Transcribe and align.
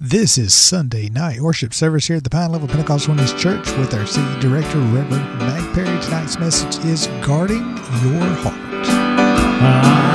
This 0.00 0.38
is 0.38 0.54
Sunday 0.54 1.08
night 1.08 1.40
worship 1.40 1.74
service 1.74 2.06
here 2.06 2.18
at 2.18 2.22
the 2.22 2.30
Pine 2.30 2.52
Level 2.52 2.68
Pentecostal 2.68 3.14
Women's 3.14 3.34
Church 3.34 3.68
with 3.78 3.92
our 3.94 4.06
city 4.06 4.38
director, 4.38 4.78
Reverend 4.78 5.38
Mac 5.40 5.74
Perry. 5.74 6.00
Tonight's 6.00 6.38
message 6.38 6.84
is 6.84 7.08
guarding 7.26 7.66
your 8.04 8.22
heart. 8.22 8.54
Ah. 9.60 10.07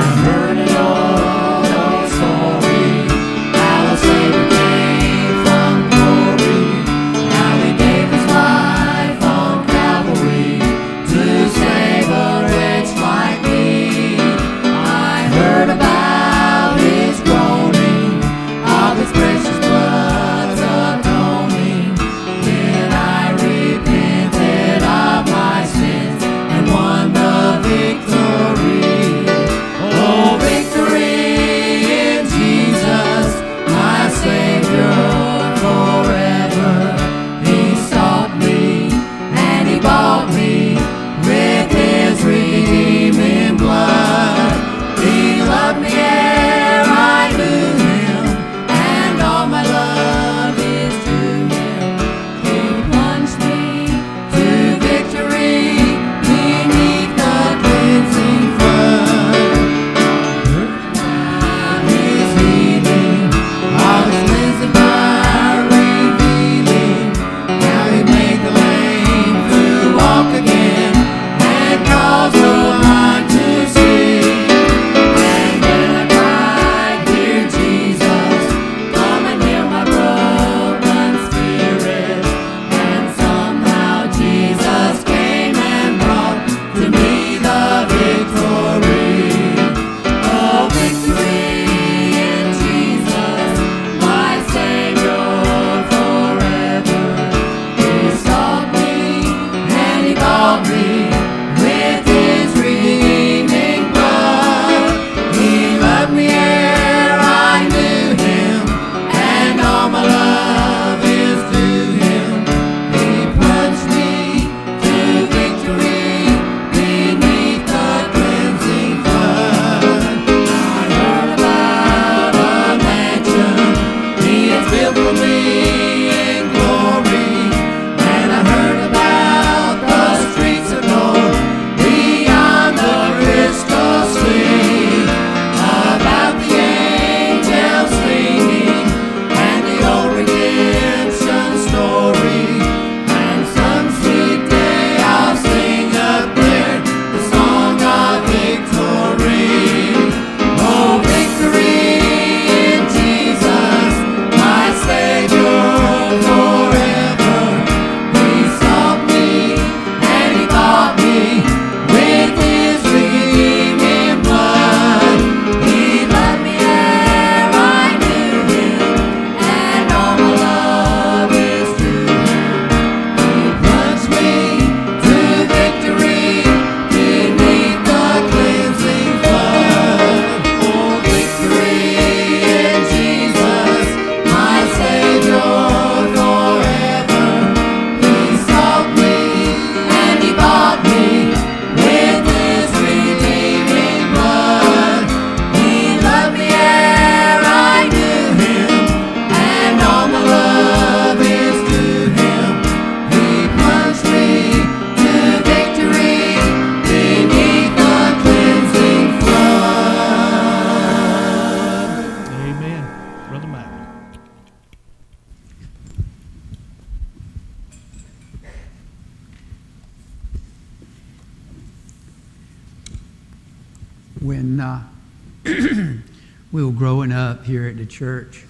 Church. 227.84 228.44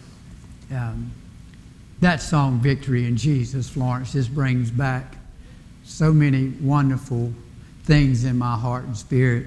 Um, 0.71 1.11
that 2.03 2.21
song, 2.21 2.61
Victory 2.61 3.07
in 3.07 3.17
Jesus, 3.17 3.71
Florence, 3.71 4.13
just 4.13 4.35
brings 4.35 4.71
back 4.71 5.17
so 5.85 6.13
many 6.13 6.49
wonderful 6.61 7.33
things 7.85 8.27
in 8.27 8.37
my 8.37 8.57
heart 8.57 8.85
and 8.85 8.95
spirit. 8.95 9.47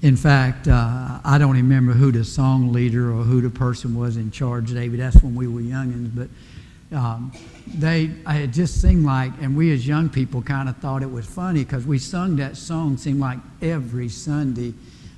In 0.00 0.16
fact, 0.16 0.68
uh, 0.68 1.18
I 1.24 1.38
don't 1.38 1.56
remember 1.56 1.90
who 1.92 2.12
the 2.12 2.24
song 2.24 2.72
leader 2.72 3.10
or 3.10 3.24
who 3.24 3.40
the 3.40 3.50
person 3.50 3.96
was 3.96 4.16
in 4.16 4.30
charge, 4.30 4.72
David. 4.72 5.00
That's 5.00 5.20
when 5.20 5.34
we 5.34 5.48
were 5.48 5.60
youngins. 5.60 6.14
But 6.14 6.96
um, 6.96 7.32
they, 7.66 8.12
it 8.28 8.52
just 8.52 8.80
seemed 8.80 9.04
like, 9.04 9.32
and 9.40 9.56
we 9.56 9.72
as 9.72 9.88
young 9.88 10.08
people 10.08 10.40
kind 10.40 10.68
of 10.68 10.76
thought 10.76 11.02
it 11.02 11.10
was 11.10 11.26
funny 11.26 11.64
because 11.64 11.84
we 11.84 11.98
sung 11.98 12.36
that 12.36 12.56
song, 12.56 12.96
seemed 12.96 13.18
like 13.18 13.38
every 13.60 14.08
Sunday. 14.08 14.72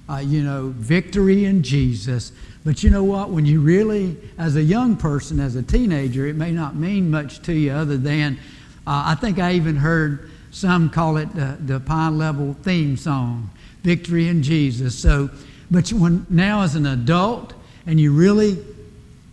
Uh, 0.07 0.19
you 0.19 0.43
know, 0.43 0.69
victory 0.77 1.47
in 1.47 1.63
Jesus. 1.63 2.33
But 2.63 2.83
you 2.83 2.91
know 2.91 3.05
what? 3.05 3.31
When 3.31 3.47
you 3.47 3.61
really, 3.61 4.17
as 4.37 4.57
a 4.57 4.63
young 4.63 4.97
person, 4.97 5.41
as 5.41 5.57
a 5.57 5.63
teenager, 5.63 6.27
it 6.27 6.37
may 6.37 6.51
not 6.51 6.77
mean 6.77 7.11
much 7.11 7.41
to 7.43 7.53
you 7.55 7.73
other 7.73 7.97
than, 7.97 8.39
uh, 8.87 9.05
I 9.07 9.15
think 9.15 9.39
I 9.39 9.53
even 9.53 9.77
heard 9.77 10.31
some 10.51 10.89
call 10.91 11.17
it 11.17 11.35
the, 11.35 11.57
the 11.61 11.81
Pine 11.81 12.17
Level 12.17 12.55
theme 12.63 12.97
song, 12.97 13.51
Victory 13.83 14.29
in 14.29 14.43
Jesus. 14.43 14.97
So, 14.99 15.31
but 15.71 15.93
when 15.93 16.27
now 16.31 16.63
as 16.63 16.75
an 16.75 16.87
adult 16.87 17.55
and 17.87 17.99
you 17.99 18.13
really 18.13 18.63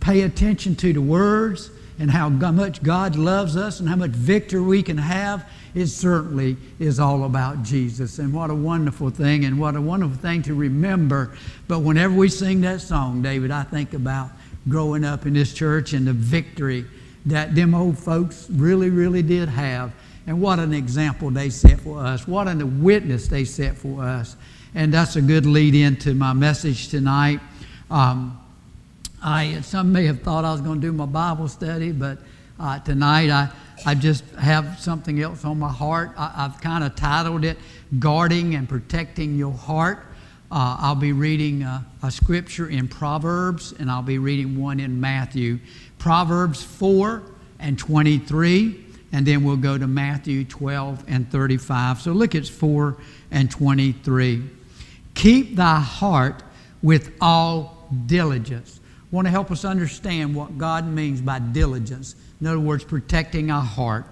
pay 0.00 0.22
attention 0.22 0.74
to 0.76 0.92
the 0.92 1.00
words 1.00 1.70
and 1.98 2.10
how 2.10 2.28
much 2.28 2.82
God 2.82 3.14
loves 3.14 3.56
us 3.56 3.78
and 3.78 3.88
how 3.88 3.96
much 3.96 4.10
victory 4.10 4.60
we 4.60 4.82
can 4.82 4.98
have, 4.98 5.48
it 5.74 5.86
certainly 5.86 6.56
is 6.78 7.00
all 7.00 7.24
about 7.24 7.62
Jesus. 7.62 8.18
And 8.18 8.32
what 8.32 8.50
a 8.50 8.54
wonderful 8.54 9.10
thing, 9.10 9.44
and 9.44 9.58
what 9.58 9.76
a 9.76 9.80
wonderful 9.80 10.16
thing 10.16 10.42
to 10.42 10.54
remember. 10.54 11.32
But 11.68 11.80
whenever 11.80 12.14
we 12.14 12.28
sing 12.28 12.60
that 12.62 12.80
song, 12.80 13.22
David, 13.22 13.50
I 13.50 13.62
think 13.62 13.94
about 13.94 14.30
growing 14.68 15.04
up 15.04 15.26
in 15.26 15.32
this 15.32 15.52
church 15.52 15.92
and 15.92 16.06
the 16.06 16.12
victory 16.12 16.84
that 17.26 17.54
them 17.54 17.74
old 17.74 17.98
folks 17.98 18.48
really, 18.50 18.90
really 18.90 19.22
did 19.22 19.48
have. 19.48 19.92
And 20.26 20.40
what 20.40 20.58
an 20.58 20.72
example 20.72 21.30
they 21.30 21.50
set 21.50 21.80
for 21.80 21.98
us. 21.98 22.28
What 22.28 22.48
a 22.48 22.64
witness 22.64 23.26
they 23.26 23.44
set 23.44 23.76
for 23.76 24.02
us. 24.02 24.36
And 24.74 24.92
that's 24.92 25.16
a 25.16 25.22
good 25.22 25.46
lead 25.46 25.74
into 25.74 26.14
my 26.14 26.32
message 26.32 26.88
tonight. 26.88 27.40
Um, 27.90 28.38
I, 29.22 29.60
some 29.62 29.92
may 29.92 30.06
have 30.06 30.22
thought 30.22 30.44
I 30.44 30.52
was 30.52 30.60
going 30.60 30.80
to 30.80 30.86
do 30.86 30.92
my 30.92 31.06
Bible 31.06 31.48
study, 31.48 31.92
but 31.92 32.18
uh, 32.58 32.78
tonight 32.80 33.30
I, 33.30 33.50
I 33.84 33.94
just 33.94 34.24
have 34.36 34.78
something 34.78 35.20
else 35.20 35.44
on 35.44 35.58
my 35.58 35.70
heart. 35.70 36.12
I, 36.16 36.28
have 36.42 36.60
kind 36.60 36.84
of 36.84 36.94
titled 36.94 37.44
it 37.44 37.58
Guarding 37.98 38.54
and 38.54 38.68
Protecting 38.68 39.36
Your 39.36 39.52
Heart. 39.52 39.98
Uh, 40.52 40.76
I'll 40.78 40.94
be 40.94 41.12
reading 41.12 41.64
uh, 41.64 41.82
a 42.02 42.10
scripture 42.10 42.68
in 42.68 42.86
Proverbs, 42.86 43.72
and 43.78 43.90
I'll 43.90 44.02
be 44.02 44.18
reading 44.18 44.60
one 44.60 44.78
in 44.78 45.00
Matthew. 45.00 45.58
Proverbs 45.98 46.62
4 46.62 47.22
and 47.58 47.78
23, 47.78 48.84
and 49.12 49.26
then 49.26 49.42
we'll 49.42 49.56
go 49.56 49.76
to 49.78 49.86
Matthew 49.86 50.44
12 50.44 51.04
and 51.08 51.30
35. 51.30 52.02
So 52.02 52.12
look 52.12 52.34
at 52.34 52.46
4 52.46 52.96
and 53.30 53.50
23. 53.50 54.48
Keep 55.14 55.56
thy 55.56 55.80
heart 55.80 56.42
with 56.82 57.12
all 57.20 57.88
diligence. 58.06 58.80
Want 59.12 59.26
to 59.26 59.30
help 59.30 59.50
us 59.50 59.64
understand 59.64 60.34
what 60.34 60.58
God 60.58 60.86
means 60.86 61.20
by 61.20 61.38
diligence. 61.38 62.16
In 62.40 62.46
other 62.48 62.58
words, 62.58 62.82
protecting 62.82 63.50
our 63.50 63.62
heart. 63.62 64.06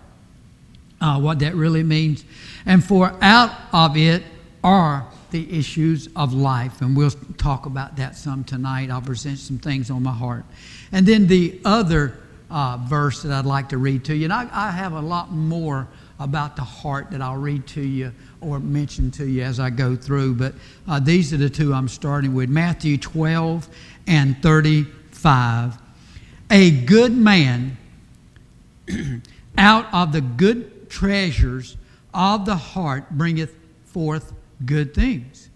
Uh, 1.01 1.19
what 1.19 1.39
that 1.39 1.55
really 1.55 1.83
means. 1.83 2.25
And 2.67 2.85
for 2.85 3.17
out 3.23 3.51
of 3.73 3.97
it 3.97 4.23
are 4.63 5.07
the 5.31 5.59
issues 5.59 6.09
of 6.15 6.35
life. 6.35 6.83
And 6.83 6.95
we'll 6.95 7.11
talk 7.39 7.65
about 7.65 7.97
that 7.97 8.15
some 8.15 8.45
tonight. 8.45 8.91
I'll 8.91 9.01
present 9.01 9.39
some 9.39 9.59
things 9.59 9.91
on 9.91 10.03
my 10.03 10.13
heart. 10.13 10.45
And 10.93 11.07
then 11.07 11.27
the 11.27 11.59
other 11.65 12.19
uh, 12.51 12.79
verse 12.83 13.23
that 13.23 13.33
I'd 13.33 13.47
like 13.47 13.71
to 13.71 13.79
read 13.79 14.05
to 14.05 14.15
you, 14.15 14.25
and 14.25 14.33
I, 14.33 14.49
I 14.53 14.71
have 14.71 14.93
a 14.93 15.01
lot 15.01 15.31
more 15.31 15.89
about 16.21 16.55
the 16.55 16.63
heart 16.63 17.11
that 17.11 17.23
I'll 17.23 17.37
read 17.37 17.67
to 17.69 17.81
you 17.81 18.13
or 18.41 18.61
mention 18.61 19.11
to 19.13 19.27
you 19.27 19.43
as 19.43 19.59
I 19.59 19.71
go 19.71 19.97
through. 19.97 20.35
But 20.35 20.55
uh, 20.87 21.01
these 21.01 21.33
are 21.33 21.39
the 21.39 21.51
two 21.51 21.73
I'm 21.73 21.89
starting 21.89 22.35
with 22.35 22.51
Matthew 22.51 22.99
12 22.99 23.69
and 24.07 24.41
35. 24.43 25.79
A 26.51 26.71
good 26.71 27.13
man 27.17 27.79
out 29.59 29.93
of 29.93 30.13
the 30.13 30.21
good 30.21 30.91
treasures 30.91 31.77
of 32.13 32.45
the 32.45 32.57
heart 32.57 33.11
bringeth 33.11 33.55
forth 33.87 34.33
good 34.65 34.95
things. 34.95 35.49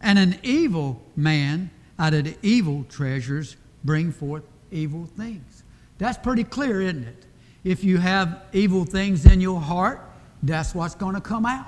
And 0.00 0.18
an 0.18 0.38
evil 0.42 1.02
man 1.16 1.70
out 1.98 2.14
of 2.14 2.24
the 2.24 2.36
evil 2.42 2.84
treasures 2.88 3.56
bring 3.84 4.12
forth 4.12 4.44
evil 4.70 5.06
things. 5.16 5.64
That's 5.98 6.16
pretty 6.16 6.44
clear, 6.44 6.80
isn't 6.80 7.04
it? 7.04 7.24
If 7.68 7.84
you 7.84 7.98
have 7.98 8.44
evil 8.54 8.86
things 8.86 9.26
in 9.26 9.42
your 9.42 9.60
heart, 9.60 10.00
that's 10.42 10.74
what's 10.74 10.94
going 10.94 11.14
to 11.16 11.20
come 11.20 11.44
out. 11.44 11.66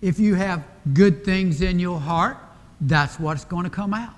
If 0.00 0.18
you 0.18 0.34
have 0.36 0.64
good 0.94 1.22
things 1.22 1.60
in 1.60 1.78
your 1.78 2.00
heart, 2.00 2.38
that's 2.80 3.20
what's 3.20 3.44
going 3.44 3.64
to 3.64 3.70
come 3.70 3.92
out. 3.92 4.14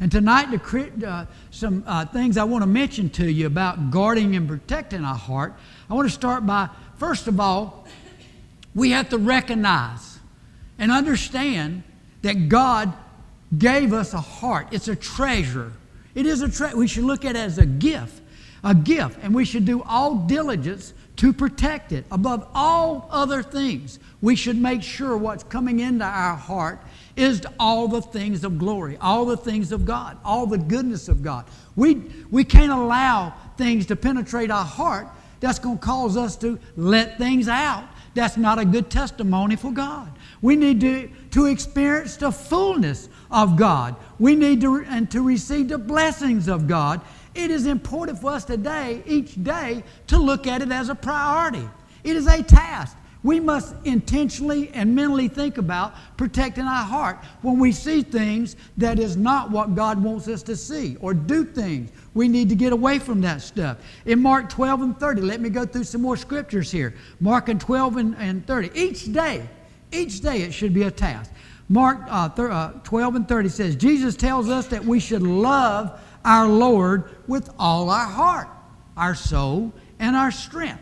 And 0.00 0.10
tonight, 0.10 0.50
the, 0.50 1.06
uh, 1.06 1.26
some 1.50 1.84
uh, 1.86 2.06
things 2.06 2.38
I 2.38 2.44
want 2.44 2.62
to 2.62 2.66
mention 2.66 3.10
to 3.10 3.30
you 3.30 3.46
about 3.46 3.90
guarding 3.90 4.36
and 4.36 4.48
protecting 4.48 5.04
our 5.04 5.14
heart. 5.14 5.52
I 5.90 5.92
want 5.92 6.08
to 6.08 6.14
start 6.14 6.46
by, 6.46 6.70
first 6.96 7.26
of 7.26 7.38
all, 7.38 7.86
we 8.74 8.92
have 8.92 9.10
to 9.10 9.18
recognize 9.18 10.18
and 10.78 10.90
understand 10.90 11.82
that 12.22 12.48
God 12.48 12.90
gave 13.58 13.92
us 13.92 14.14
a 14.14 14.20
heart. 14.20 14.68
It's 14.70 14.88
a 14.88 14.96
treasure. 14.96 15.72
It 16.14 16.24
is 16.24 16.40
a 16.40 16.50
treasure. 16.50 16.74
We 16.74 16.88
should 16.88 17.04
look 17.04 17.26
at 17.26 17.36
it 17.36 17.40
as 17.40 17.58
a 17.58 17.66
gift, 17.66 18.22
a 18.64 18.74
gift, 18.74 19.18
and 19.22 19.34
we 19.34 19.44
should 19.44 19.64
do 19.64 19.82
all 19.82 20.14
diligence 20.14 20.94
to 21.16 21.32
protect 21.32 21.92
it. 21.92 22.04
Above 22.10 22.48
all 22.54 23.06
other 23.10 23.42
things, 23.42 24.00
we 24.20 24.34
should 24.34 24.56
make 24.56 24.82
sure 24.82 25.16
what's 25.16 25.44
coming 25.44 25.80
into 25.80 26.04
our 26.04 26.34
heart 26.34 26.80
is 27.14 27.42
all 27.60 27.86
the 27.86 28.02
things 28.02 28.42
of 28.42 28.58
glory, 28.58 28.96
all 29.00 29.24
the 29.24 29.36
things 29.36 29.70
of 29.70 29.84
God, 29.84 30.18
all 30.24 30.46
the 30.46 30.58
goodness 30.58 31.08
of 31.08 31.22
God. 31.22 31.44
We, 31.76 32.10
we 32.30 32.42
can't 32.42 32.72
allow 32.72 33.34
things 33.56 33.86
to 33.86 33.96
penetrate 33.96 34.50
our 34.50 34.64
heart 34.64 35.06
that's 35.40 35.58
going 35.58 35.78
to 35.78 35.84
cause 35.84 36.16
us 36.16 36.36
to 36.36 36.58
let 36.76 37.18
things 37.18 37.48
out. 37.48 37.84
That's 38.14 38.36
not 38.36 38.58
a 38.58 38.64
good 38.64 38.90
testimony 38.90 39.56
for 39.56 39.72
God. 39.72 40.10
We 40.40 40.56
need 40.56 40.80
to, 40.80 41.10
to 41.32 41.46
experience 41.46 42.16
the 42.16 42.32
fullness 42.32 43.08
of 43.30 43.56
God. 43.56 43.96
We 44.18 44.36
need 44.36 44.60
to, 44.62 44.84
and 44.88 45.10
to 45.10 45.20
receive 45.20 45.68
the 45.68 45.78
blessings 45.78 46.48
of 46.48 46.66
God 46.66 47.00
it 47.34 47.50
is 47.50 47.66
important 47.66 48.20
for 48.20 48.30
us 48.30 48.44
today, 48.44 49.02
each 49.06 49.42
day, 49.42 49.82
to 50.08 50.18
look 50.18 50.46
at 50.46 50.62
it 50.62 50.70
as 50.70 50.88
a 50.88 50.94
priority. 50.94 51.68
It 52.04 52.16
is 52.16 52.26
a 52.26 52.42
task. 52.42 52.96
We 53.24 53.40
must 53.40 53.74
intentionally 53.84 54.70
and 54.74 54.94
mentally 54.94 55.28
think 55.28 55.56
about 55.56 55.94
protecting 56.18 56.64
our 56.64 56.84
heart 56.84 57.24
when 57.40 57.58
we 57.58 57.72
see 57.72 58.02
things 58.02 58.54
that 58.76 58.98
is 58.98 59.16
not 59.16 59.50
what 59.50 59.74
God 59.74 60.00
wants 60.02 60.28
us 60.28 60.42
to 60.42 60.54
see 60.54 60.96
or 61.00 61.14
do 61.14 61.42
things. 61.44 61.90
We 62.12 62.28
need 62.28 62.50
to 62.50 62.54
get 62.54 62.74
away 62.74 62.98
from 62.98 63.22
that 63.22 63.40
stuff. 63.40 63.78
In 64.04 64.20
Mark 64.20 64.50
12 64.50 64.82
and 64.82 65.00
30, 65.00 65.22
let 65.22 65.40
me 65.40 65.48
go 65.48 65.64
through 65.64 65.84
some 65.84 66.02
more 66.02 66.18
scriptures 66.18 66.70
here. 66.70 66.94
Mark 67.18 67.48
and 67.48 67.58
12 67.58 67.96
and, 67.96 68.16
and 68.18 68.46
30. 68.46 68.70
Each 68.74 69.10
day, 69.10 69.48
each 69.90 70.20
day 70.20 70.42
it 70.42 70.52
should 70.52 70.74
be 70.74 70.82
a 70.82 70.90
task. 70.90 71.32
Mark 71.70 72.00
uh, 72.08 72.28
uh, 72.36 72.72
12 72.84 73.14
and 73.16 73.26
30 73.26 73.48
says, 73.48 73.74
Jesus 73.74 74.16
tells 74.16 74.50
us 74.50 74.66
that 74.66 74.84
we 74.84 75.00
should 75.00 75.22
love 75.22 75.98
our 76.24 76.48
Lord 76.48 77.10
with 77.26 77.50
all 77.58 77.90
our 77.90 78.06
heart, 78.06 78.48
our 78.96 79.14
soul, 79.14 79.72
and 79.98 80.16
our 80.16 80.30
strength. 80.30 80.80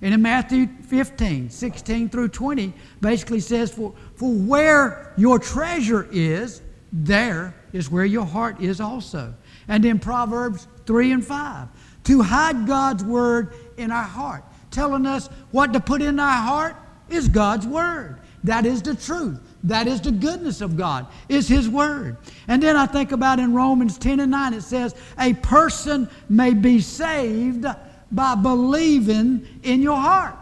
And 0.00 0.14
in 0.14 0.22
Matthew 0.22 0.68
15, 0.84 1.50
16 1.50 2.08
through 2.08 2.28
20, 2.28 2.72
basically 3.00 3.40
says, 3.40 3.72
For, 3.72 3.92
for 4.14 4.32
where 4.32 5.12
your 5.16 5.38
treasure 5.38 6.08
is, 6.12 6.62
there 6.92 7.54
is 7.72 7.90
where 7.90 8.04
your 8.04 8.24
heart 8.24 8.60
is 8.60 8.80
also. 8.80 9.34
And 9.66 9.84
in 9.84 9.98
Proverbs 9.98 10.68
3 10.86 11.12
and 11.12 11.26
5, 11.26 11.68
to 12.04 12.22
hide 12.22 12.66
God's 12.66 13.04
word 13.04 13.52
in 13.76 13.90
our 13.90 14.04
heart, 14.04 14.44
telling 14.70 15.04
us 15.04 15.26
what 15.50 15.72
to 15.72 15.80
put 15.80 16.00
in 16.00 16.18
our 16.20 16.42
heart 16.42 16.76
is 17.10 17.28
God's 17.28 17.66
word. 17.66 18.20
That 18.44 18.66
is 18.66 18.82
the 18.82 18.94
truth. 18.94 19.40
That 19.64 19.86
is 19.88 20.00
the 20.00 20.12
goodness 20.12 20.60
of 20.60 20.76
God, 20.76 21.06
is 21.28 21.48
His 21.48 21.68
Word. 21.68 22.16
And 22.46 22.62
then 22.62 22.76
I 22.76 22.86
think 22.86 23.12
about 23.12 23.38
in 23.40 23.52
Romans 23.52 23.98
10 23.98 24.20
and 24.20 24.30
9, 24.30 24.54
it 24.54 24.62
says, 24.62 24.94
A 25.18 25.34
person 25.34 26.08
may 26.28 26.54
be 26.54 26.80
saved 26.80 27.66
by 28.12 28.34
believing 28.36 29.46
in 29.64 29.82
your 29.82 29.96
heart. 29.96 30.36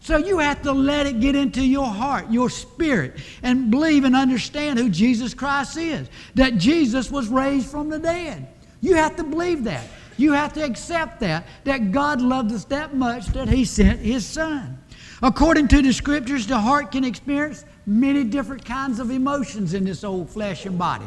So 0.00 0.16
you 0.16 0.38
have 0.38 0.62
to 0.62 0.72
let 0.72 1.06
it 1.06 1.20
get 1.20 1.36
into 1.36 1.64
your 1.64 1.86
heart, 1.86 2.28
your 2.28 2.50
spirit, 2.50 3.20
and 3.44 3.70
believe 3.70 4.04
and 4.04 4.16
understand 4.16 4.78
who 4.78 4.88
Jesus 4.88 5.32
Christ 5.32 5.76
is. 5.76 6.08
That 6.34 6.56
Jesus 6.56 7.10
was 7.10 7.28
raised 7.28 7.68
from 7.68 7.88
the 7.88 8.00
dead. 8.00 8.48
You 8.80 8.96
have 8.96 9.14
to 9.16 9.22
believe 9.22 9.62
that. 9.64 9.86
You 10.16 10.32
have 10.32 10.52
to 10.54 10.64
accept 10.64 11.20
that, 11.20 11.46
that 11.64 11.92
God 11.92 12.20
loved 12.20 12.52
us 12.52 12.64
that 12.66 12.94
much 12.94 13.26
that 13.28 13.48
He 13.48 13.64
sent 13.64 14.00
His 14.00 14.26
Son. 14.26 14.81
According 15.22 15.68
to 15.68 15.82
the 15.82 15.92
scriptures, 15.92 16.46
the 16.46 16.58
heart 16.58 16.90
can 16.90 17.04
experience 17.04 17.64
many 17.86 18.24
different 18.24 18.64
kinds 18.64 18.98
of 18.98 19.10
emotions 19.10 19.72
in 19.72 19.84
this 19.84 20.02
old 20.02 20.28
flesh 20.28 20.66
and 20.66 20.76
body. 20.76 21.06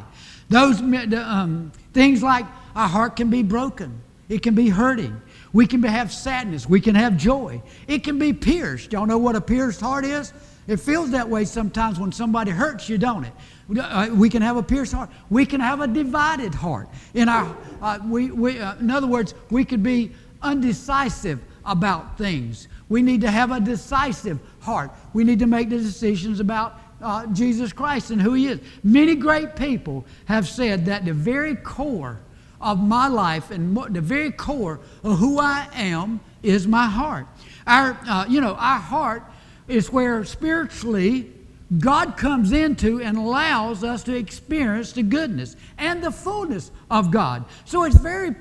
Those 0.49 0.79
um, 0.81 1.71
things 1.93 2.23
like 2.23 2.45
our 2.75 2.87
heart 2.87 3.17
can 3.17 3.29
be 3.29 3.43
broken, 3.43 4.01
it 4.29 4.41
can 4.41 4.55
be 4.55 4.69
hurting. 4.69 5.21
We 5.53 5.67
can 5.67 5.81
have 5.83 6.11
sadness. 6.11 6.67
We 6.67 6.81
can 6.81 6.95
have 6.95 7.15
joy. 7.15 7.61
It 7.87 8.03
can 8.03 8.19
be 8.19 8.33
pierced. 8.33 8.91
Y'all 8.91 9.05
know 9.05 9.17
what 9.17 9.37
a 9.37 9.41
pierced 9.41 9.79
heart 9.79 10.03
is? 10.03 10.33
It 10.67 10.81
feels 10.81 11.11
that 11.11 11.29
way 11.29 11.45
sometimes 11.45 11.97
when 11.97 12.11
somebody 12.11 12.51
hurts 12.51 12.89
you, 12.89 12.97
don't 12.97 13.23
it? 13.23 13.33
Uh, 13.79 14.09
we 14.13 14.29
can 14.29 14.41
have 14.41 14.57
a 14.57 14.63
pierced 14.63 14.91
heart. 14.91 15.09
We 15.29 15.45
can 15.45 15.61
have 15.61 15.79
a 15.79 15.87
divided 15.87 16.53
heart. 16.53 16.89
In 17.13 17.29
our, 17.29 17.55
uh, 17.81 17.99
we, 18.05 18.31
we, 18.31 18.59
uh, 18.59 18.75
in 18.79 18.91
other 18.91 19.07
words, 19.07 19.33
we 19.49 19.63
could 19.63 19.81
be 19.81 20.11
undecisive 20.41 21.39
about 21.63 22.17
things. 22.17 22.67
We 22.89 23.01
need 23.01 23.21
to 23.21 23.31
have 23.31 23.51
a 23.51 23.59
decisive 23.59 24.39
heart. 24.59 24.91
We 25.13 25.23
need 25.23 25.39
to 25.39 25.47
make 25.47 25.69
the 25.69 25.77
decisions 25.77 26.39
about 26.39 26.79
uh, 27.01 27.27
Jesus 27.27 27.73
Christ 27.73 28.11
and 28.11 28.21
who 28.21 28.33
He 28.33 28.47
is. 28.47 28.59
Many 28.83 29.15
great 29.15 29.55
people 29.55 30.05
have 30.25 30.47
said 30.47 30.85
that 30.85 31.05
the 31.05 31.13
very 31.13 31.55
core 31.55 32.19
of 32.61 32.81
my 32.81 33.07
life 33.07 33.51
and 33.51 33.75
the 33.93 34.01
very 34.01 34.31
core 34.31 34.79
of 35.03 35.17
who 35.19 35.39
I 35.39 35.67
am 35.73 36.19
is 36.41 36.67
my 36.67 36.85
heart. 36.87 37.27
Our, 37.67 37.97
uh, 38.07 38.25
you 38.29 38.41
know, 38.41 38.55
our 38.55 38.79
heart 38.79 39.23
is 39.67 39.91
where 39.91 40.23
spiritually 40.25 41.31
God 41.79 42.15
comes 42.17 42.51
into 42.51 43.01
and 43.01 43.17
allows 43.17 43.83
us 43.83 44.03
to 44.03 44.15
experience 44.15 44.91
the 44.93 45.03
goodness 45.03 45.55
and 45.77 46.03
the 46.03 46.11
fullness 46.11 46.71
of 46.89 47.11
God. 47.11 47.45
So 47.65 47.83
it's 47.83 47.97
very 47.97 48.35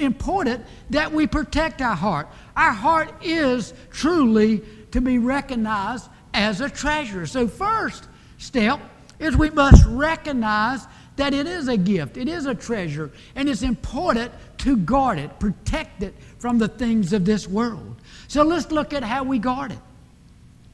important 0.00 0.64
that 0.90 1.12
we 1.12 1.26
protect 1.26 1.80
our 1.82 1.94
heart. 1.94 2.28
Our 2.56 2.72
heart 2.72 3.12
is 3.22 3.74
truly 3.90 4.62
to 4.92 5.00
be 5.00 5.18
recognized 5.18 6.08
as 6.34 6.60
a 6.60 6.70
treasure. 6.70 7.26
So, 7.26 7.46
first 7.46 8.08
step 8.38 8.80
is 9.18 9.36
we 9.36 9.50
must 9.50 9.84
recognize 9.86 10.86
that 11.16 11.34
it 11.34 11.46
is 11.46 11.68
a 11.68 11.76
gift, 11.76 12.16
it 12.16 12.28
is 12.28 12.46
a 12.46 12.54
treasure, 12.54 13.10
and 13.34 13.48
it's 13.48 13.62
important 13.62 14.32
to 14.58 14.76
guard 14.76 15.18
it, 15.18 15.38
protect 15.38 16.02
it 16.02 16.14
from 16.38 16.58
the 16.58 16.68
things 16.68 17.12
of 17.12 17.26
this 17.26 17.46
world. 17.46 17.96
So 18.26 18.42
let's 18.42 18.70
look 18.70 18.94
at 18.94 19.02
how 19.02 19.24
we 19.24 19.38
guard 19.38 19.72
it. 19.72 19.78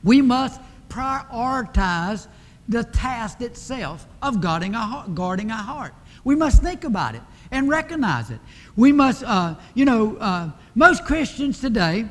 We 0.05 0.23
must 0.23 0.61
prioritize 0.89 2.29
the 2.69 2.85
task 2.85 3.41
itself 3.41 4.07
of 4.23 4.41
guarding 4.41 4.75
our, 4.75 5.09
guarding 5.09 5.51
our 5.51 5.63
heart. 5.63 5.95
We 6.27 6.35
must 6.35 6.61
think 6.61 6.83
about 6.83 7.15
it 7.15 7.23
and 7.53 7.69
recognize 7.69 8.31
it. 8.31 8.41
We 8.75 8.91
must, 8.91 9.23
uh, 9.23 9.55
you 9.75 9.85
know, 9.85 10.17
uh, 10.17 10.51
most 10.75 11.05
Christians 11.05 11.61
today, 11.61 12.09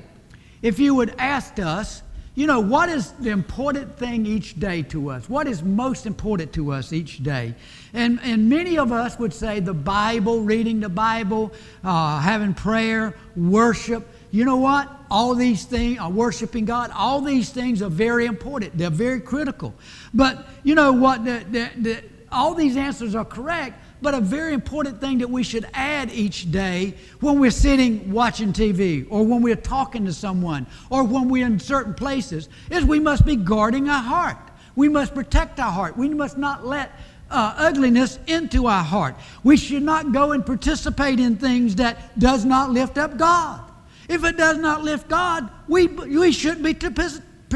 if 0.61 0.79
you 0.79 0.95
would 0.95 1.13
ask 1.17 1.59
us, 1.59 2.01
you 2.33 2.47
know, 2.47 2.61
what 2.61 2.87
is 2.87 3.11
the 3.11 3.31
important 3.31 3.97
thing 3.97 4.25
each 4.25 4.57
day 4.57 4.83
to 4.83 5.09
us? 5.09 5.27
What 5.27 5.47
is 5.47 5.63
most 5.63 6.05
important 6.05 6.53
to 6.53 6.71
us 6.71 6.93
each 6.93 7.23
day? 7.23 7.55
And, 7.93 8.21
and 8.23 8.47
many 8.47 8.77
of 8.77 8.93
us 8.93 9.19
would 9.19 9.33
say 9.33 9.59
the 9.59 9.73
Bible, 9.73 10.43
reading 10.43 10.79
the 10.79 10.87
Bible, 10.87 11.51
uh, 11.83 12.21
having 12.21 12.53
prayer, 12.53 13.17
worship. 13.35 14.07
You 14.31 14.45
know 14.45 14.55
what? 14.55 14.89
All 15.11 15.35
these 15.35 15.65
things, 15.65 15.99
uh, 15.99 16.07
worshiping 16.07 16.63
God, 16.63 16.89
all 16.95 17.19
these 17.19 17.49
things 17.49 17.81
are 17.81 17.89
very 17.89 18.27
important. 18.27 18.77
They're 18.77 18.89
very 18.89 19.19
critical. 19.19 19.73
But 20.13 20.47
you 20.63 20.73
know 20.73 20.93
what? 20.93 21.25
The, 21.25 21.43
the, 21.51 21.69
the, 21.81 22.03
all 22.31 22.53
these 22.53 22.77
answers 22.77 23.13
are 23.13 23.25
correct, 23.25 23.81
but 24.01 24.13
a 24.13 24.21
very 24.21 24.53
important 24.53 24.99
thing 25.01 25.19
that 25.19 25.29
we 25.29 25.43
should 25.43 25.65
add 25.73 26.11
each 26.11 26.51
day 26.51 26.93
when 27.19 27.39
we're 27.39 27.51
sitting 27.51 28.11
watching 28.11 28.53
TV 28.53 29.07
or 29.09 29.25
when 29.25 29.41
we're 29.41 29.55
talking 29.55 30.05
to 30.05 30.13
someone 30.13 30.67
or 30.89 31.03
when 31.03 31.29
we're 31.29 31.45
in 31.45 31.59
certain 31.59 31.93
places 31.93 32.49
is 32.69 32.83
we 32.83 32.99
must 32.99 33.25
be 33.25 33.35
guarding 33.35 33.89
our 33.89 34.01
heart. 34.01 34.37
We 34.75 34.89
must 34.89 35.15
protect 35.15 35.59
our 35.59 35.71
heart. 35.71 35.97
We 35.97 36.09
must 36.09 36.37
not 36.37 36.65
let 36.65 36.91
uh, 37.29 37.55
ugliness 37.57 38.19
into 38.27 38.67
our 38.67 38.83
heart. 38.83 39.15
We 39.43 39.57
should 39.57 39.83
not 39.83 40.11
go 40.11 40.31
and 40.33 40.45
participate 40.45 41.19
in 41.19 41.37
things 41.37 41.75
that 41.75 42.17
does 42.19 42.45
not 42.45 42.71
lift 42.71 42.97
up 42.97 43.17
God. 43.17 43.61
If 44.07 44.23
it 44.23 44.37
does 44.37 44.57
not 44.57 44.83
lift 44.83 45.07
God, 45.07 45.49
we, 45.67 45.87
we 45.87 46.31
shouldn't 46.31 46.63
be 46.63 46.73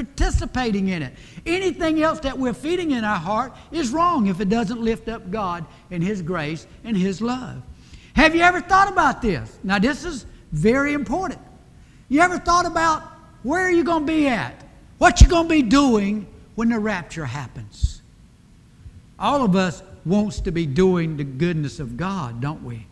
participating 0.04 0.90
in 0.90 1.02
it. 1.02 1.14
Anything 1.46 2.02
else 2.02 2.20
that 2.22 2.38
we're 2.38 2.54
feeding 2.54 2.92
in 2.92 3.04
our 3.04 3.18
heart 3.18 3.54
is 3.72 3.92
wrong 3.92 4.28
if 4.28 4.40
it 4.40 4.50
doesn't 4.50 4.82
lift 4.82 5.10
up 5.10 5.30
God 5.32 5.66
and 5.92 6.04
His 6.04 6.22
grace 6.22 6.68
and 6.84 6.96
His 6.96 7.22
love. 7.22 7.62
Have 8.14 8.36
you 8.36 8.42
ever 8.42 8.62
thought 8.62 8.92
about 8.92 9.22
this? 9.22 9.58
Now, 9.64 9.80
this 9.80 10.06
is 10.06 10.26
very 10.52 10.94
important. 10.94 11.40
You 12.08 12.22
ever 12.22 12.40
thought 12.40 12.66
about 12.66 13.04
where 13.44 13.62
are 13.62 13.72
you 13.72 13.84
going 13.84 14.06
to 14.06 14.12
be 14.12 14.28
at? 14.28 14.66
What 14.98 15.22
you 15.22 15.28
going 15.28 15.48
to 15.48 15.54
be 15.54 15.62
doing 15.62 16.28
when 16.56 16.70
the 16.70 16.80
rapture 16.80 17.26
happens? 17.26 18.02
All 19.18 19.44
of 19.44 19.56
us 19.56 19.84
wants 20.06 20.40
to 20.42 20.52
be 20.52 20.66
doing 20.66 21.18
the 21.18 21.24
goodness 21.24 21.80
of 21.80 21.98
God, 21.98 22.42
don't 22.42 22.64
we? 22.64 22.86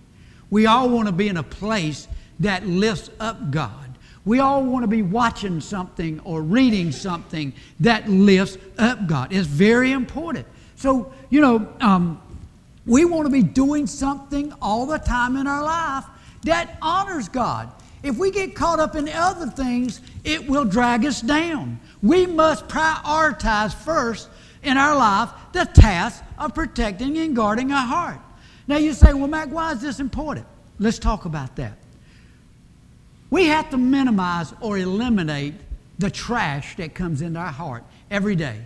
We 0.50 0.66
all 0.66 0.90
want 0.90 1.08
to 1.08 1.14
be 1.14 1.28
in 1.28 1.38
a 1.38 1.44
place 1.44 2.08
that 2.40 2.66
lifts 2.66 3.10
up 3.20 3.52
God. 3.52 3.87
We 4.28 4.40
all 4.42 4.62
want 4.62 4.84
to 4.84 4.88
be 4.88 5.04
watching 5.04 5.62
something 5.62 6.20
or 6.26 6.42
reading 6.42 6.92
something 6.92 7.54
that 7.80 8.10
lifts 8.10 8.58
up 8.78 9.08
God. 9.08 9.32
It's 9.32 9.48
very 9.48 9.94
important. 9.94 10.46
So, 10.76 11.14
you 11.30 11.40
know, 11.40 11.74
um, 11.80 12.22
we 12.86 13.06
want 13.06 13.26
to 13.26 13.32
be 13.32 13.42
doing 13.42 13.88
something 13.88 14.54
all 14.62 14.86
the 14.86 14.98
time 14.98 15.38
in 15.38 15.48
our 15.48 15.64
life 15.64 16.04
that 16.44 16.78
honors 16.82 17.30
God. 17.30 17.72
If 18.04 18.18
we 18.18 18.30
get 18.30 18.54
caught 18.54 18.82
up 18.82 18.98
in 18.98 19.08
other 19.08 19.48
things, 19.48 20.02
it 20.26 20.46
will 20.46 20.66
drag 20.66 21.06
us 21.06 21.22
down. 21.22 21.80
We 22.04 22.26
must 22.26 22.68
prioritize 22.68 23.74
first 23.74 24.28
in 24.62 24.76
our 24.76 24.98
life 24.98 25.30
the 25.54 25.64
task 25.64 26.22
of 26.38 26.54
protecting 26.54 27.18
and 27.18 27.34
guarding 27.34 27.72
our 27.72 27.88
heart. 27.88 28.20
Now 28.68 28.76
you 28.76 28.92
say, 28.92 29.14
well, 29.14 29.28
Mac, 29.30 29.54
why 29.54 29.72
is 29.72 29.80
this 29.80 30.02
important? 30.02 30.46
Let's 30.80 31.00
talk 31.00 31.24
about 31.24 31.56
that. 31.56 31.78
We 33.30 33.46
have 33.48 33.70
to 33.72 33.78
minimize 33.78 34.54
or 34.62 34.78
eliminate 34.78 35.56
the 36.00 36.10
trash 36.10 36.76
that 36.78 36.94
comes 36.94 37.22
into 37.22 37.40
our 37.40 37.52
heart 37.52 37.84
every 38.10 38.36
day. 38.36 38.62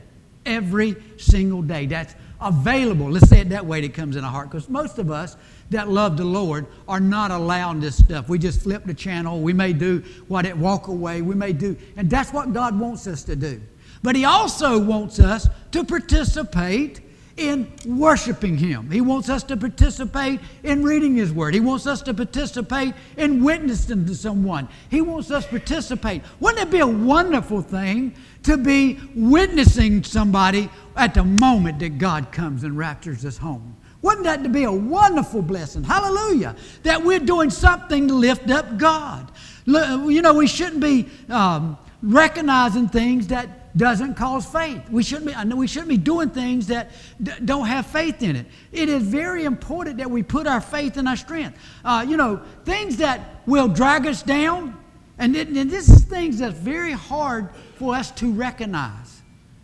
Every 0.45 0.95
single 1.17 1.61
day. 1.61 1.85
That's 1.85 2.15
available. 2.39 3.09
Let's 3.11 3.29
say 3.29 3.41
it 3.41 3.49
that 3.49 3.65
way 3.65 3.81
that 3.81 3.93
comes 3.93 4.15
in 4.15 4.23
our 4.23 4.31
heart. 4.31 4.49
Because 4.49 4.69
most 4.69 4.97
of 4.97 5.11
us 5.11 5.37
that 5.69 5.87
love 5.87 6.17
the 6.17 6.25
Lord 6.25 6.65
are 6.87 6.99
not 6.99 7.31
allowing 7.31 7.79
this 7.79 7.97
stuff. 7.97 8.27
We 8.27 8.39
just 8.39 8.61
flip 8.61 8.83
the 8.85 8.93
channel. 8.93 9.39
We 9.39 9.53
may 9.53 9.73
do 9.73 10.03
what 10.27 10.45
it 10.45 10.57
walk 10.57 10.87
away. 10.87 11.21
We 11.21 11.35
may 11.35 11.53
do. 11.53 11.77
And 11.95 12.09
that's 12.09 12.33
what 12.33 12.53
God 12.53 12.77
wants 12.79 13.07
us 13.07 13.23
to 13.23 13.35
do. 13.35 13.61
But 14.03 14.15
He 14.15 14.25
also 14.25 14.79
wants 14.79 15.19
us 15.19 15.47
to 15.71 15.83
participate 15.83 17.01
in 17.37 17.71
worshiping 17.85 18.57
Him. 18.57 18.89
He 18.89 19.01
wants 19.01 19.29
us 19.29 19.43
to 19.43 19.57
participate 19.57 20.39
in 20.63 20.83
reading 20.83 21.15
His 21.15 21.31
Word. 21.31 21.53
He 21.53 21.59
wants 21.59 21.87
us 21.87 22.01
to 22.03 22.13
participate 22.13 22.93
in 23.17 23.43
witnessing 23.43 24.05
to 24.05 24.15
someone. 24.15 24.67
He 24.89 25.01
wants 25.01 25.31
us 25.31 25.45
to 25.45 25.49
participate. 25.49 26.23
Wouldn't 26.39 26.67
it 26.67 26.71
be 26.71 26.79
a 26.79 26.87
wonderful 26.87 27.61
thing 27.61 28.15
to 28.43 28.57
be 28.57 28.99
witnessing 29.15 30.03
somebody 30.03 30.69
at 30.95 31.13
the 31.13 31.23
moment 31.23 31.79
that 31.79 31.97
God 31.97 32.31
comes 32.31 32.63
and 32.63 32.77
raptures 32.77 33.25
us 33.25 33.37
home? 33.37 33.75
Wouldn't 34.01 34.23
that 34.23 34.51
be 34.51 34.63
a 34.63 34.71
wonderful 34.71 35.41
blessing? 35.41 35.83
Hallelujah. 35.83 36.55
That 36.83 37.03
we're 37.03 37.19
doing 37.19 37.51
something 37.51 38.07
to 38.07 38.13
lift 38.13 38.49
up 38.49 38.77
God. 38.77 39.31
You 39.65 40.21
know, 40.21 40.33
we 40.33 40.47
shouldn't 40.47 40.81
be 40.81 41.07
um, 41.29 41.77
recognizing 42.01 42.87
things 42.87 43.27
that 43.27 43.60
doesn't 43.75 44.15
cause 44.15 44.45
faith. 44.45 44.81
We 44.89 45.03
shouldn't 45.03 45.27
be, 45.27 45.55
we 45.55 45.67
shouldn't 45.67 45.89
be 45.89 45.97
doing 45.97 46.29
things 46.29 46.67
that 46.67 46.91
d- 47.21 47.31
don't 47.45 47.67
have 47.67 47.85
faith 47.85 48.21
in 48.21 48.35
it. 48.35 48.45
It 48.71 48.89
is 48.89 49.03
very 49.03 49.45
important 49.45 49.97
that 49.97 50.09
we 50.09 50.23
put 50.23 50.47
our 50.47 50.61
faith 50.61 50.97
in 50.97 51.07
our 51.07 51.15
strength. 51.15 51.57
Uh, 51.83 52.05
you 52.07 52.17
know, 52.17 52.41
things 52.65 52.97
that 52.97 53.41
will 53.45 53.67
drag 53.67 54.07
us 54.07 54.23
down, 54.23 54.77
and, 55.17 55.35
it, 55.35 55.47
and 55.47 55.69
this 55.69 55.89
is 55.89 56.03
things 56.03 56.39
that's 56.39 56.57
very 56.57 56.91
hard 56.91 57.49
for 57.75 57.95
us 57.95 58.11
to 58.11 58.31
recognize. 58.31 59.21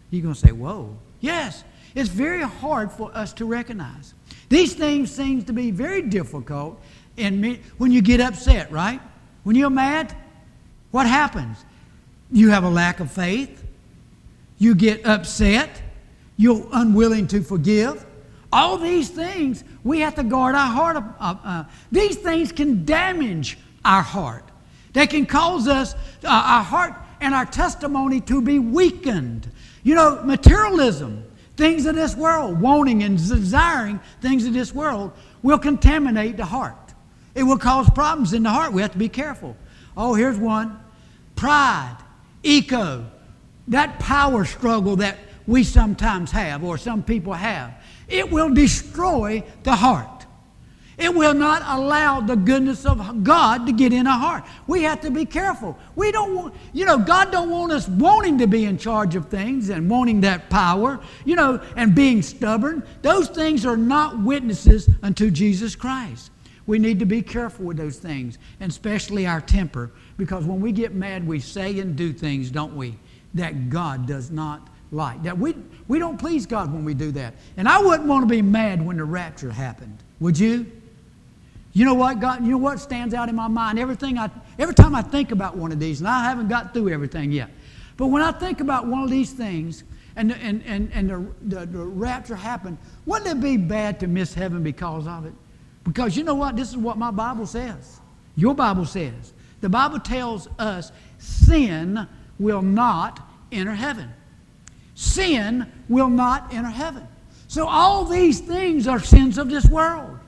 You're 0.10 0.24
going 0.24 0.36
to 0.36 0.40
say, 0.40 0.52
whoa. 0.52 0.98
Yes, 1.20 1.64
it's 1.96 2.10
very 2.10 2.44
hard 2.44 2.92
for 2.92 3.12
us 3.16 3.34
to 3.34 3.46
recognize. 3.46 4.14
These 4.50 4.76
things 4.76 5.12
seem 5.12 5.44
to 5.46 5.54
be 5.54 5.72
very 5.72 6.02
difficult 6.02 6.82
in 7.18 7.42
me, 7.42 7.60
when 7.78 7.92
you 7.92 8.02
get 8.02 8.22
upset, 8.22 8.72
right? 8.72 9.02
When 9.44 9.56
you're 9.56 9.70
mad, 9.70 10.16
what 10.92 11.08
happens? 11.08 11.66
You 12.32 12.50
have 12.52 12.64
a 12.64 12.70
lack 12.70 13.00
of 13.00 13.12
faith 13.12 13.64
you 14.58 14.76
get 14.76 15.06
upset, 15.06 15.82
you're 16.36 16.68
unwilling 16.74 17.28
to 17.28 17.42
forgive. 17.42 18.06
All 18.52 18.78
these 18.78 19.10
things, 19.10 19.64
we 19.84 20.00
have 20.00 20.16
to 20.16 20.24
guard 20.24 20.56
our 20.56 20.68
heart. 20.68 21.04
Uh, 21.20 21.64
these 21.92 22.16
things 22.16 22.52
can 22.52 22.86
damage 22.86 23.58
our 23.84 24.02
heart. 24.02 24.44
They 24.94 25.08
can 25.08 25.26
cause 25.26 25.68
us, 25.68 25.94
uh, 26.24 26.28
our 26.28 26.64
heart 26.64 26.94
and 27.22 27.34
our 27.34 27.46
testimony 27.46 28.22
to 28.22 28.42
be 28.42 28.60
weakened. 28.60 29.52
You 29.84 29.96
know, 29.96 30.22
materialism, 30.24 31.24
things 31.56 31.86
of 31.86 31.96
this 31.96 32.16
world, 32.16 32.60
wanting 32.60 33.04
and 33.04 33.18
desiring 33.18 34.00
things 34.22 34.46
of 34.46 34.54
this 34.54 34.74
world, 34.74 35.12
will 35.44 35.60
contaminate 35.60 36.38
the 36.38 36.46
heart. 36.46 36.76
It 37.36 37.44
will 37.44 37.58
cause 37.58 37.90
problems 37.92 38.34
in 38.34 38.44
the 38.44 38.50
heart. 38.50 38.74
We 38.74 38.82
have 38.82 38.94
to 38.94 38.98
be 38.98 39.10
careful. 39.10 39.56
Oh, 39.96 40.14
here's 40.14 40.38
one 40.38 40.80
pride, 41.36 41.98
ego, 42.42 43.06
that 43.68 44.00
power 44.00 44.46
struggle 44.46 44.98
that 44.98 45.18
we 45.46 45.64
sometimes 45.64 46.32
have 46.32 46.64
or 46.64 46.78
some 46.78 47.04
people 47.04 47.34
have, 47.34 47.74
it 48.08 48.32
will 48.32 48.54
destroy 48.54 49.44
the 49.64 49.76
heart. 49.76 50.26
It 50.98 51.14
will 51.14 51.36
not 51.36 51.62
allow 51.64 52.22
the 52.22 52.36
goodness 52.36 52.84
of 52.84 53.24
God 53.24 53.68
to 53.68 53.72
get 53.72 53.94
in 53.94 54.08
our 54.08 54.18
heart. 54.18 54.46
We 54.66 54.82
have 54.84 55.00
to 55.02 55.12
be 55.12 55.26
careful. 55.26 55.78
We 55.96 56.12
don't 56.12 56.34
want, 56.34 56.56
you 56.74 56.86
know, 56.86 56.98
God 56.98 57.32
don't 57.32 57.52
want 57.52 57.72
us 57.72 57.88
wanting 57.88 58.40
to 58.40 58.48
be 58.48 58.66
in 58.66 58.80
charge 58.80 59.16
of 59.16 59.28
things 59.28 59.70
and 59.70 59.88
wanting 59.88 60.22
that 60.22 60.50
power, 60.50 61.00
you 61.24 61.36
know, 61.36 61.62
and 61.76 61.94
being 61.94 62.24
stubborn. 62.24 62.82
Those 63.04 63.28
things 63.28 63.64
are 63.64 63.78
not 63.78 64.20
witnesses 64.24 64.90
unto 65.04 65.30
Jesus 65.30 65.76
Christ. 65.76 66.32
We 66.66 66.80
need 66.80 66.98
to 67.00 67.06
be 67.06 67.22
careful 67.22 67.66
with 67.66 67.78
those 67.78 67.98
things, 67.98 68.40
and 68.60 68.72
especially 68.72 69.28
our 69.28 69.40
temper, 69.40 69.92
because 70.18 70.46
when 70.46 70.60
we 70.60 70.72
get 70.72 70.94
mad, 70.94 71.26
we 71.26 71.40
say 71.40 71.80
and 71.80 71.96
do 71.96 72.12
things, 72.12 72.50
don't 72.50 72.76
we? 72.76 72.98
That 73.38 73.70
God 73.70 74.06
does 74.08 74.32
not 74.32 74.68
like. 74.92 75.24
That 75.24 75.38
we, 75.38 75.56
we 75.88 76.00
don't 76.00 76.18
please 76.18 76.46
God 76.46 76.72
when 76.72 76.86
we 76.86 76.94
do 76.94 77.12
that. 77.14 77.34
And 77.58 77.68
I 77.68 77.82
wouldn't 77.82 78.08
want 78.08 78.24
to 78.24 78.28
be 78.28 78.42
mad 78.42 78.86
when 78.86 78.98
the 78.98 79.04
rapture 79.04 79.52
happened. 79.52 79.98
Would 80.20 80.38
you? 80.38 80.72
You 81.74 81.86
know 81.86 81.94
what, 81.94 82.20
God, 82.20 82.44
you 82.44 82.52
know 82.52 82.58
what 82.58 82.80
stands 82.80 83.14
out 83.14 83.30
in 83.30 83.36
my 83.36 83.48
mind? 83.48 83.78
Everything 83.78 84.18
I, 84.18 84.32
every 84.58 84.74
time 84.74 84.96
I 84.96 85.04
think 85.04 85.32
about 85.32 85.56
one 85.56 85.72
of 85.72 85.80
these, 85.80 86.00
and 86.00 86.08
I 86.08 86.24
haven't 86.24 86.48
got 86.48 86.74
through 86.74 86.90
everything 86.90 87.32
yet, 87.32 87.52
but 87.98 88.08
when 88.08 88.24
I 88.24 88.32
think 88.32 88.62
about 88.62 88.88
one 88.88 89.04
of 89.04 89.12
these 89.12 89.32
things 89.32 89.84
and, 90.16 90.32
and, 90.32 90.64
and, 90.66 90.92
and 90.94 91.10
the, 91.10 91.56
the, 91.56 91.66
the 91.68 91.86
rapture 91.86 92.36
happened, 92.36 92.80
wouldn't 93.06 93.30
it 93.30 93.42
be 93.42 93.58
bad 93.58 94.00
to 94.00 94.08
miss 94.08 94.34
heaven 94.34 94.64
because 94.64 95.06
of 95.06 95.28
it? 95.28 95.34
Because 95.84 96.18
you 96.18 96.24
know 96.24 96.34
what? 96.34 96.56
This 96.56 96.70
is 96.70 96.78
what 96.78 96.98
my 96.98 97.12
Bible 97.12 97.46
says. 97.46 98.00
Your 98.36 98.56
Bible 98.56 98.86
says. 98.86 99.34
The 99.62 99.70
Bible 99.70 100.00
tells 100.00 100.48
us 100.60 100.92
sin 101.20 102.08
will 102.40 102.62
not 102.62 103.20
enter 103.52 103.74
heaven. 103.74 104.12
Sin 104.96 105.72
will 105.90 106.10
not 106.10 106.54
enter 106.54 106.70
heaven. 106.70 107.08
So 107.48 107.68
all 107.68 108.06
these 108.06 108.40
things 108.40 108.88
are 108.88 109.00
sins 109.00 109.38
of 109.38 109.50
this 109.50 109.66
world. 109.68 110.20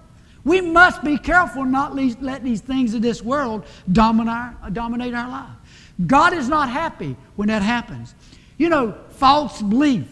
We 0.43 0.61
must 0.61 1.03
be 1.03 1.17
careful 1.17 1.65
not 1.65 1.95
let 1.95 2.43
these 2.43 2.61
things 2.61 2.93
of 2.93 3.01
this 3.01 3.21
world 3.21 3.65
dominate 3.91 5.13
our, 5.13 5.29
life. 5.29 5.49
God 6.07 6.33
is 6.33 6.47
not 6.47 6.69
happy 6.69 7.15
when 7.35 7.49
that 7.49 7.61
happens. 7.61 8.15
You 8.57 8.69
know, 8.69 8.97
false 9.11 9.61
belief 9.61 10.07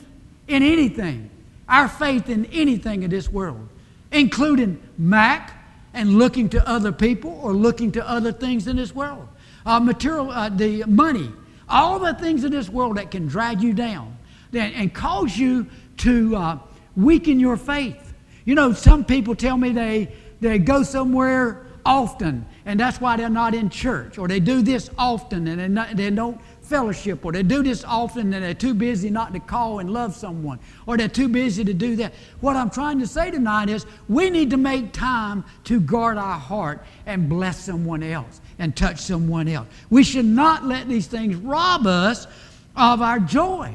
in 0.47 0.63
anything, 0.63 1.29
our 1.67 1.87
faith 1.87 2.29
in 2.29 2.45
anything 2.47 3.03
in 3.03 3.09
this 3.09 3.29
world, 3.29 3.67
including 4.11 4.81
Mac 4.97 5.53
and 5.93 6.17
looking 6.17 6.49
to 6.49 6.67
other 6.67 6.91
people 6.91 7.39
or 7.41 7.53
looking 7.53 7.91
to 7.93 8.07
other 8.07 8.31
things 8.31 8.67
in 8.67 8.75
this 8.75 8.93
world. 8.93 9.27
Uh, 9.65 9.79
material, 9.79 10.29
uh, 10.29 10.49
the 10.49 10.83
money, 10.85 11.31
all 11.69 11.99
the 11.99 12.13
things 12.13 12.43
in 12.43 12.51
this 12.51 12.69
world 12.69 12.97
that 12.97 13.11
can 13.11 13.27
drag 13.27 13.61
you 13.61 13.73
down 13.73 14.17
and, 14.53 14.73
and 14.73 14.93
cause 14.93 15.37
you 15.37 15.67
to 15.97 16.35
uh, 16.35 16.59
weaken 16.95 17.39
your 17.39 17.57
faith. 17.57 18.13
You 18.45 18.55
know, 18.55 18.73
some 18.73 19.03
people 19.03 19.35
tell 19.35 19.57
me 19.57 19.71
they, 19.71 20.13
they 20.39 20.59
go 20.59 20.83
somewhere 20.83 21.65
often 21.85 22.45
and 22.65 22.79
that's 22.79 22.99
why 22.99 23.15
they're 23.15 23.29
not 23.29 23.55
in 23.55 23.69
church 23.69 24.17
or 24.17 24.27
they 24.27 24.39
do 24.39 24.61
this 24.61 24.89
often 24.97 25.47
and 25.47 25.73
not, 25.73 25.95
they 25.95 26.09
don't 26.09 26.39
fellowship 26.67 27.25
or 27.25 27.31
they 27.31 27.43
do 27.43 27.63
this 27.63 27.83
often 27.83 28.33
and 28.33 28.43
they're 28.43 28.53
too 28.53 28.73
busy 28.73 29.09
not 29.09 29.33
to 29.33 29.39
call 29.39 29.79
and 29.79 29.89
love 29.89 30.15
someone 30.15 30.59
or 30.85 30.97
they're 30.97 31.07
too 31.07 31.29
busy 31.29 31.63
to 31.63 31.73
do 31.73 31.95
that. 31.95 32.13
What 32.41 32.55
I'm 32.55 32.69
trying 32.69 32.99
to 32.99 33.07
say 33.07 33.31
tonight 33.31 33.69
is 33.69 33.85
we 34.07 34.29
need 34.29 34.49
to 34.51 34.57
make 34.57 34.91
time 34.91 35.43
to 35.65 35.79
guard 35.79 36.17
our 36.17 36.39
heart 36.39 36.83
and 37.05 37.29
bless 37.29 37.59
someone 37.59 38.03
else 38.03 38.41
and 38.59 38.75
touch 38.75 38.99
someone 38.99 39.47
else. 39.47 39.67
We 39.89 40.03
should 40.03 40.25
not 40.25 40.65
let 40.65 40.87
these 40.87 41.07
things 41.07 41.35
rob 41.35 41.87
us 41.87 42.27
of 42.75 43.01
our 43.01 43.19
joy, 43.19 43.73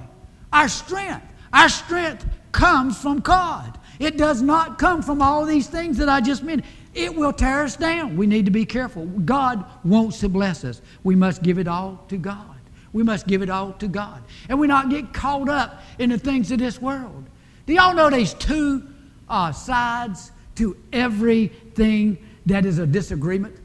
our 0.53 0.69
strength. 0.69 1.27
Our 1.53 1.69
strength 1.69 2.27
comes 2.53 3.01
from 3.01 3.21
God. 3.21 3.79
It 3.99 4.17
does 4.17 4.43
not 4.43 4.79
come 4.79 5.03
from 5.03 5.21
all 5.23 5.45
these 5.45 5.69
things 5.69 5.99
that 5.99 6.09
I 6.09 6.21
just 6.21 6.43
mentioned. 6.43 6.69
It 6.95 7.15
will 7.15 7.33
tear 7.33 7.63
us 7.63 7.77
down. 7.77 8.17
We 8.17 8.27
need 8.27 8.45
to 8.47 8.51
be 8.51 8.65
careful. 8.65 9.07
God 9.07 9.65
wants 9.85 10.21
to 10.21 10.29
bless 10.29 10.65
us. 10.65 10.83
We 11.05 11.15
must 11.15 11.43
give 11.43 11.59
it 11.59 11.69
all 11.69 12.05
to 12.09 12.17
God. 12.17 12.52
We 12.93 13.03
must 13.03 13.27
give 13.27 13.43
it 13.43 13.51
all 13.51 13.73
to 13.75 13.89
God. 13.89 14.23
And 14.49 14.59
we 14.61 14.67
not 14.67 14.91
get 14.91 15.13
caught 15.13 15.49
up 15.49 15.83
in 15.99 16.11
the 16.11 16.19
things 16.19 16.51
of 16.51 16.59
this 16.59 16.81
world. 16.81 17.25
Do 17.67 17.73
y'all 17.73 17.95
know 17.95 18.11
there's 18.11 18.35
two 18.35 18.87
uh, 19.29 19.53
sides 19.53 20.33
to 20.57 20.77
everything 20.93 22.19
that 22.47 22.67
is 22.67 22.79
a 22.79 22.87
disagreement? 22.87 23.57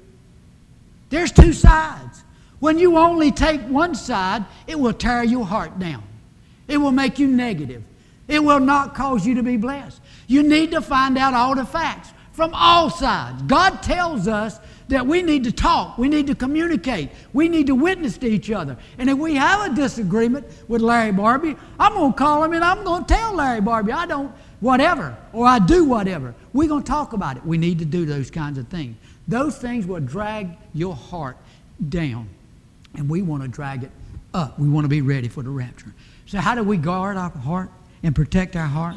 There's 1.09 1.31
two 1.31 1.53
sides. 1.53 2.23
When 2.59 2.79
you 2.79 2.97
only 2.97 3.31
take 3.31 3.61
one 3.61 3.95
side, 3.95 4.45
it 4.65 4.79
will 4.79 4.93
tear 4.93 5.23
your 5.23 5.45
heart 5.45 5.77
down. 5.77 6.03
It 6.67 6.77
will 6.77 6.91
make 6.91 7.19
you 7.19 7.27
negative. 7.27 7.83
It 8.27 8.43
will 8.43 8.59
not 8.59 8.95
cause 8.95 9.25
you 9.25 9.35
to 9.35 9.43
be 9.43 9.57
blessed. 9.57 10.01
You 10.27 10.43
need 10.43 10.71
to 10.71 10.81
find 10.81 11.17
out 11.17 11.33
all 11.33 11.55
the 11.55 11.65
facts 11.65 12.09
from 12.33 12.51
all 12.53 12.89
sides. 12.89 13.41
God 13.43 13.81
tells 13.81 14.27
us 14.27 14.59
that 14.89 15.05
we 15.05 15.21
need 15.21 15.43
to 15.43 15.51
talk, 15.51 15.97
we 15.97 16.07
need 16.07 16.27
to 16.27 16.35
communicate, 16.35 17.09
we 17.33 17.49
need 17.49 17.67
to 17.67 17.75
witness 17.75 18.17
to 18.19 18.27
each 18.27 18.49
other. 18.51 18.77
And 18.97 19.09
if 19.09 19.17
we 19.17 19.35
have 19.35 19.71
a 19.71 19.75
disagreement 19.75 20.45
with 20.67 20.81
Larry 20.81 21.11
Barbie, 21.11 21.55
I'm 21.79 21.93
going 21.93 22.13
to 22.13 22.17
call 22.17 22.43
him 22.43 22.53
and 22.53 22.63
I'm 22.63 22.83
going 22.83 23.05
to 23.05 23.13
tell 23.13 23.33
Larry 23.35 23.61
Barbie, 23.61 23.91
I 23.91 24.05
don't, 24.05 24.31
whatever, 24.59 25.17
or 25.33 25.45
I 25.45 25.59
do 25.59 25.83
whatever. 25.83 26.33
We're 26.53 26.69
going 26.69 26.83
to 26.83 26.87
talk 26.87 27.13
about 27.13 27.37
it. 27.37 27.45
We 27.45 27.57
need 27.57 27.79
to 27.79 27.85
do 27.85 28.05
those 28.05 28.31
kinds 28.31 28.57
of 28.57 28.67
things. 28.69 28.95
Those 29.27 29.57
things 29.57 29.85
will 29.85 29.99
drag 29.99 30.49
your 30.73 30.95
heart 30.95 31.37
down, 31.89 32.29
and 32.95 33.09
we 33.09 33.21
want 33.21 33.43
to 33.43 33.49
drag 33.49 33.83
it 33.83 33.91
up. 34.33 34.57
We 34.57 34.69
want 34.69 34.85
to 34.85 34.89
be 34.89 35.01
ready 35.01 35.27
for 35.27 35.43
the 35.43 35.49
rapture. 35.49 35.93
So, 36.25 36.39
how 36.39 36.55
do 36.55 36.63
we 36.63 36.77
guard 36.77 37.17
our 37.17 37.29
heart 37.29 37.69
and 38.03 38.15
protect 38.15 38.55
our 38.55 38.67
heart? 38.67 38.95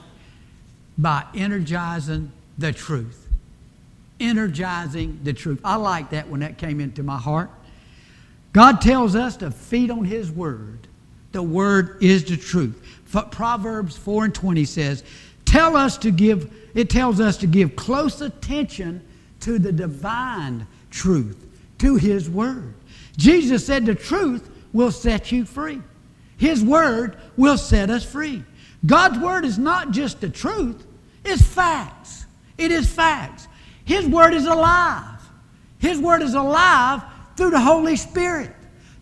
By 0.96 1.24
energizing 1.34 2.30
the 2.58 2.72
truth 2.72 3.29
energizing 4.20 5.20
the 5.24 5.32
truth. 5.32 5.60
I 5.64 5.76
like 5.76 6.10
that 6.10 6.28
when 6.28 6.40
that 6.40 6.58
came 6.58 6.80
into 6.80 7.02
my 7.02 7.16
heart. 7.16 7.50
God 8.52 8.80
tells 8.80 9.14
us 9.14 9.36
to 9.38 9.50
feed 9.50 9.90
on 9.90 10.04
His 10.04 10.30
Word. 10.30 10.86
The 11.32 11.42
Word 11.42 12.02
is 12.02 12.24
the 12.24 12.36
truth. 12.36 12.84
Proverbs 13.30 13.96
4 13.96 14.26
and 14.26 14.34
20 14.34 14.64
says, 14.64 15.04
Tell 15.44 15.76
us 15.76 15.96
to 15.98 16.10
give, 16.10 16.52
it 16.74 16.90
tells 16.90 17.20
us 17.20 17.36
to 17.38 17.46
give 17.46 17.76
close 17.76 18.20
attention 18.20 19.02
to 19.40 19.58
the 19.58 19.72
divine 19.72 20.66
truth, 20.90 21.44
to 21.78 21.96
His 21.96 22.28
Word. 22.28 22.74
Jesus 23.16 23.66
said 23.66 23.86
the 23.86 23.94
truth 23.94 24.50
will 24.72 24.90
set 24.92 25.32
you 25.32 25.44
free. 25.44 25.80
His 26.36 26.64
Word 26.64 27.18
will 27.36 27.58
set 27.58 27.90
us 27.90 28.04
free. 28.04 28.44
God's 28.84 29.18
Word 29.18 29.44
is 29.44 29.58
not 29.58 29.90
just 29.90 30.20
the 30.20 30.28
truth, 30.28 30.86
it's 31.24 31.42
facts. 31.42 32.26
It 32.56 32.72
is 32.72 32.90
facts. 32.90 33.48
His 33.90 34.06
Word 34.06 34.34
is 34.34 34.46
alive. 34.46 35.20
His 35.80 35.98
Word 35.98 36.22
is 36.22 36.34
alive 36.34 37.02
through 37.36 37.50
the 37.50 37.60
Holy 37.60 37.96
Spirit. 37.96 38.52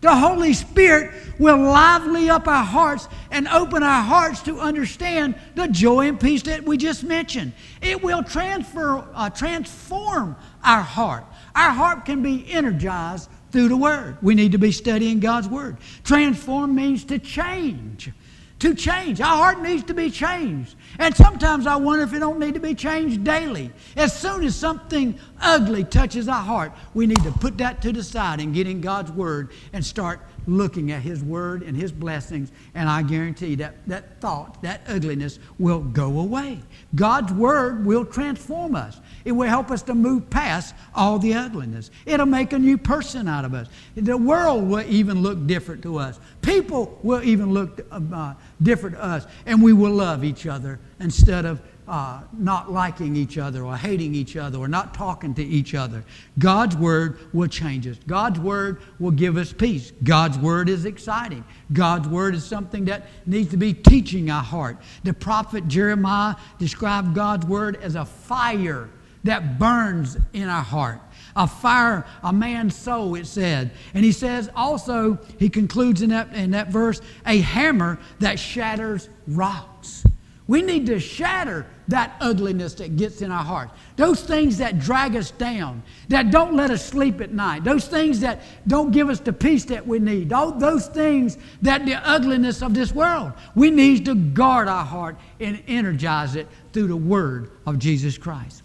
The 0.01 0.15
Holy 0.15 0.51
Spirit 0.53 1.13
will 1.37 1.59
lively 1.59 2.27
up 2.31 2.47
our 2.47 2.63
hearts 2.63 3.07
and 3.29 3.47
open 3.49 3.83
our 3.83 4.01
hearts 4.01 4.41
to 4.43 4.59
understand 4.59 5.35
the 5.53 5.67
joy 5.67 6.07
and 6.07 6.19
peace 6.19 6.41
that 6.43 6.63
we 6.63 6.75
just 6.75 7.03
mentioned. 7.03 7.53
It 7.83 8.01
will 8.01 8.23
transfer, 8.23 9.07
uh, 9.13 9.29
transform 9.29 10.35
our 10.63 10.81
heart. 10.81 11.23
Our 11.53 11.69
heart 11.69 12.05
can 12.05 12.23
be 12.23 12.51
energized 12.51 13.29
through 13.51 13.67
the 13.67 13.77
Word. 13.77 14.17
We 14.23 14.33
need 14.33 14.53
to 14.53 14.57
be 14.57 14.71
studying 14.71 15.19
God's 15.19 15.47
Word. 15.47 15.77
Transform 16.03 16.73
means 16.73 17.03
to 17.05 17.19
change 17.19 18.11
to 18.59 18.75
change. 18.75 19.21
Our 19.21 19.37
heart 19.37 19.61
needs 19.61 19.83
to 19.85 19.93
be 19.93 20.09
changed. 20.09 20.75
And 20.99 21.15
sometimes 21.15 21.65
I 21.65 21.77
wonder 21.77 22.03
if 22.03 22.13
it 22.13 22.19
don't 22.19 22.39
need 22.39 22.53
to 22.55 22.59
be 22.59 22.75
changed 22.75 23.23
daily. 23.23 23.71
As 23.95 24.17
soon 24.17 24.43
as 24.43 24.55
something 24.55 25.17
ugly 25.39 25.83
touches 25.85 26.27
our 26.27 26.43
heart, 26.43 26.73
we 26.93 27.07
need 27.07 27.23
to 27.23 27.31
put 27.31 27.57
that 27.59 27.81
to 27.83 27.91
the 27.91 28.03
side 28.03 28.39
and 28.39 28.53
get 28.53 28.67
in 28.67 28.81
God's 28.81 29.11
Word 29.11 29.51
and 29.71 29.83
start 29.83 30.21
looking 30.45 30.91
at 30.91 31.01
His 31.01 31.23
Word 31.23 31.63
and 31.63 31.77
His 31.77 31.91
blessings, 31.91 32.51
and 32.73 32.89
I 32.89 33.01
guarantee 33.03 33.55
that 33.55 33.75
that 33.87 34.19
thought, 34.19 34.61
that 34.63 34.81
ugliness 34.87 35.39
will 35.57 35.79
go 35.79 36.19
away. 36.19 36.59
God's 36.95 37.31
Word 37.31 37.85
will 37.85 38.05
transform 38.05 38.75
us. 38.75 38.99
It 39.25 39.31
will 39.31 39.47
help 39.47 39.71
us 39.71 39.81
to 39.83 39.95
move 39.95 40.29
past 40.29 40.75
all 40.95 41.19
the 41.19 41.33
ugliness. 41.33 41.91
It'll 42.05 42.25
make 42.25 42.53
a 42.53 42.59
new 42.59 42.77
person 42.77 43.27
out 43.27 43.45
of 43.45 43.53
us. 43.53 43.67
The 43.95 44.17
world 44.17 44.67
will 44.67 44.85
even 44.87 45.21
look 45.21 45.45
different 45.47 45.83
to 45.83 45.97
us. 45.97 46.19
People 46.41 46.97
will 47.03 47.23
even 47.23 47.51
look 47.51 47.85
uh, 47.91 48.33
different 48.61 48.95
to 48.95 49.03
us, 49.03 49.27
and 49.45 49.61
we 49.61 49.73
will 49.73 49.91
love 49.91 50.23
each 50.23 50.47
other 50.47 50.79
instead 50.99 51.45
of 51.45 51.61
uh, 51.89 52.21
not 52.37 52.71
liking 52.71 53.15
each 53.15 53.39
other 53.39 53.63
or 53.63 53.75
hating 53.75 54.13
each 54.13 54.37
other 54.37 54.59
or 54.59 54.67
not 54.67 54.93
talking 54.93 55.33
to 55.33 55.43
each 55.43 55.73
other. 55.73 56.03
God's 56.37 56.77
Word 56.77 57.17
will 57.33 57.47
change 57.47 57.87
us. 57.87 57.97
God's 58.05 58.39
Word 58.39 58.79
will 58.99 59.11
give 59.11 59.37
us 59.37 59.51
peace. 59.51 59.91
God's 60.03 60.37
Word 60.37 60.69
is 60.69 60.85
exciting. 60.85 61.43
God's 61.73 62.07
Word 62.07 62.35
is 62.35 62.43
something 62.43 62.85
that 62.85 63.07
needs 63.25 63.49
to 63.49 63.57
be 63.57 63.73
teaching 63.73 64.29
our 64.29 64.43
heart. 64.43 64.77
The 65.03 65.13
prophet 65.13 65.67
Jeremiah 65.67 66.35
described 66.59 67.15
God's 67.15 67.47
Word 67.47 67.77
as 67.77 67.95
a 67.95 68.05
fire 68.05 68.89
that 69.23 69.59
burns 69.59 70.17
in 70.33 70.49
our 70.49 70.63
heart. 70.63 71.01
A 71.35 71.47
fire, 71.47 72.05
a 72.23 72.33
man's 72.33 72.75
soul, 72.75 73.15
it 73.15 73.27
said. 73.27 73.71
And 73.93 74.03
he 74.03 74.11
says 74.11 74.49
also, 74.55 75.19
he 75.37 75.49
concludes 75.49 76.01
in 76.01 76.09
that, 76.09 76.33
in 76.33 76.51
that 76.51 76.69
verse, 76.69 77.01
a 77.25 77.39
hammer 77.39 77.99
that 78.19 78.39
shatters 78.39 79.09
rocks. 79.27 80.03
We 80.47 80.63
need 80.63 80.87
to 80.87 80.99
shatter 80.99 81.67
that 81.89 82.15
ugliness 82.19 82.73
that 82.75 82.95
gets 82.95 83.21
in 83.21 83.31
our 83.31 83.43
heart 83.43 83.69
Those 83.97 84.21
things 84.21 84.57
that 84.57 84.79
drag 84.79 85.15
us 85.15 85.29
down, 85.29 85.83
that 86.07 86.31
don't 86.31 86.55
let 86.55 86.71
us 86.71 86.83
sleep 86.83 87.21
at 87.21 87.31
night. 87.31 87.63
Those 87.63 87.87
things 87.87 88.19
that 88.21 88.41
don't 88.67 88.91
give 88.91 89.09
us 89.09 89.19
the 89.19 89.33
peace 89.33 89.65
that 89.65 89.85
we 89.85 89.99
need. 89.99 90.33
all 90.33 90.51
Those 90.51 90.87
things 90.87 91.37
that 91.61 91.85
the 91.85 91.95
ugliness 91.95 92.63
of 92.63 92.73
this 92.73 92.93
world. 92.93 93.33
We 93.53 93.69
need 93.69 94.05
to 94.05 94.15
guard 94.15 94.67
our 94.67 94.85
heart 94.85 95.17
and 95.39 95.61
energize 95.67 96.35
it 96.35 96.47
through 96.73 96.87
the 96.87 96.95
word 96.95 97.51
of 97.67 97.77
Jesus 97.77 98.17
Christ. 98.17 98.63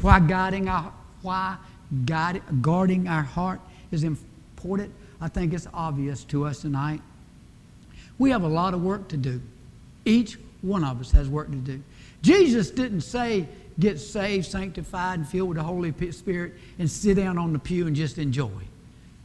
Why 0.00 0.20
guarding 0.20 0.68
our 0.68 0.92
why 1.22 1.56
guard, 2.04 2.42
guarding 2.62 3.08
our 3.08 3.22
heart 3.22 3.60
is 3.90 4.04
important, 4.04 4.92
I 5.20 5.28
think 5.28 5.52
it's 5.52 5.66
obvious 5.74 6.24
to 6.24 6.44
us 6.44 6.60
tonight. 6.60 7.00
We 8.18 8.30
have 8.30 8.42
a 8.42 8.48
lot 8.48 8.74
of 8.74 8.82
work 8.82 9.08
to 9.08 9.16
do. 9.16 9.40
Each 10.04 10.38
one 10.62 10.84
of 10.84 11.00
us 11.00 11.10
has 11.12 11.28
work 11.28 11.50
to 11.50 11.56
do. 11.56 11.82
Jesus 12.22 12.70
didn't 12.70 13.00
say, 13.02 13.46
get 13.78 13.98
saved, 13.98 14.46
sanctified, 14.46 15.18
and 15.18 15.28
filled 15.28 15.50
with 15.50 15.58
the 15.58 15.64
Holy 15.64 15.92
Spirit 16.10 16.54
and 16.78 16.90
sit 16.90 17.16
down 17.16 17.38
on 17.38 17.52
the 17.52 17.58
pew 17.58 17.86
and 17.86 17.94
just 17.94 18.18
enjoy. 18.18 18.50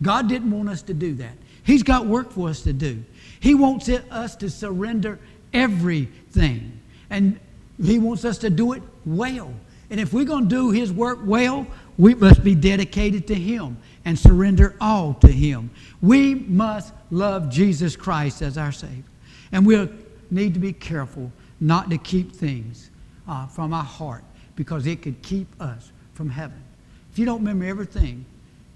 God 0.01 0.27
didn't 0.27 0.51
want 0.51 0.69
us 0.69 0.81
to 0.83 0.93
do 0.93 1.13
that. 1.15 1.33
He's 1.63 1.83
got 1.83 2.05
work 2.05 2.31
for 2.31 2.49
us 2.49 2.61
to 2.63 2.73
do. 2.73 3.03
He 3.39 3.55
wants 3.55 3.89
us 3.89 4.35
to 4.37 4.49
surrender 4.49 5.19
everything. 5.53 6.79
And 7.09 7.39
He 7.81 7.99
wants 7.99 8.25
us 8.25 8.37
to 8.39 8.49
do 8.49 8.73
it 8.73 8.83
well. 9.05 9.53
And 9.93 9.99
if 9.99 10.11
we're 10.11 10.25
going 10.25 10.45
to 10.45 10.49
do 10.49 10.71
His 10.71 10.91
work 10.91 11.19
well, 11.23 11.67
we 11.99 12.15
must 12.15 12.43
be 12.43 12.55
dedicated 12.55 13.27
to 13.27 13.35
Him 13.35 13.77
and 14.05 14.17
surrender 14.17 14.75
all 14.81 15.13
to 15.13 15.27
Him. 15.27 15.69
We 16.01 16.33
must 16.33 16.95
love 17.11 17.51
Jesus 17.51 17.95
Christ 17.95 18.41
as 18.41 18.57
our 18.57 18.71
Savior. 18.71 19.03
And 19.51 19.67
we'll 19.67 19.89
need 20.31 20.55
to 20.55 20.59
be 20.59 20.73
careful 20.73 21.31
not 21.59 21.91
to 21.91 21.99
keep 21.99 22.31
things 22.31 22.89
uh, 23.27 23.45
from 23.45 23.71
our 23.71 23.83
heart 23.83 24.23
because 24.55 24.87
it 24.87 25.03
could 25.03 25.21
keep 25.21 25.45
us 25.61 25.91
from 26.15 26.27
heaven. 26.27 26.63
If 27.11 27.19
you 27.19 27.25
don't 27.27 27.41
remember 27.41 27.65
everything, 27.65 28.25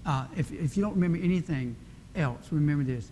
uh, 0.06 0.26
if, 0.36 0.52
if 0.52 0.76
you 0.76 0.84
don't 0.84 0.94
remember 0.94 1.18
anything 1.18 1.74
else, 2.14 2.46
remember 2.52 2.84
this. 2.84 3.10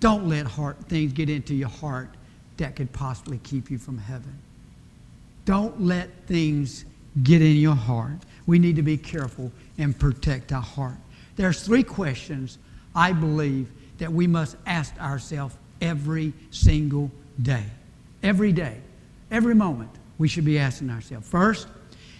Don't 0.00 0.28
let 0.28 0.44
heart, 0.44 0.76
things 0.88 1.12
get 1.12 1.30
into 1.30 1.54
your 1.54 1.68
heart 1.68 2.16
that 2.56 2.74
could 2.74 2.92
possibly 2.92 3.38
keep 3.44 3.70
you 3.70 3.78
from 3.78 3.96
heaven. 3.96 4.36
Don't 5.50 5.80
let 5.80 6.08
things 6.28 6.84
get 7.24 7.42
in 7.42 7.56
your 7.56 7.74
heart. 7.74 8.18
We 8.46 8.60
need 8.60 8.76
to 8.76 8.82
be 8.82 8.96
careful 8.96 9.50
and 9.78 9.98
protect 9.98 10.52
our 10.52 10.62
heart. 10.62 10.94
There's 11.34 11.64
three 11.64 11.82
questions 11.82 12.58
I 12.94 13.10
believe 13.10 13.68
that 13.98 14.12
we 14.12 14.28
must 14.28 14.56
ask 14.64 14.96
ourselves 15.00 15.56
every 15.80 16.32
single 16.52 17.10
day. 17.42 17.64
Every 18.22 18.52
day, 18.52 18.76
every 19.32 19.56
moment, 19.56 19.90
we 20.18 20.28
should 20.28 20.44
be 20.44 20.56
asking 20.56 20.88
ourselves. 20.88 21.28
First, 21.28 21.66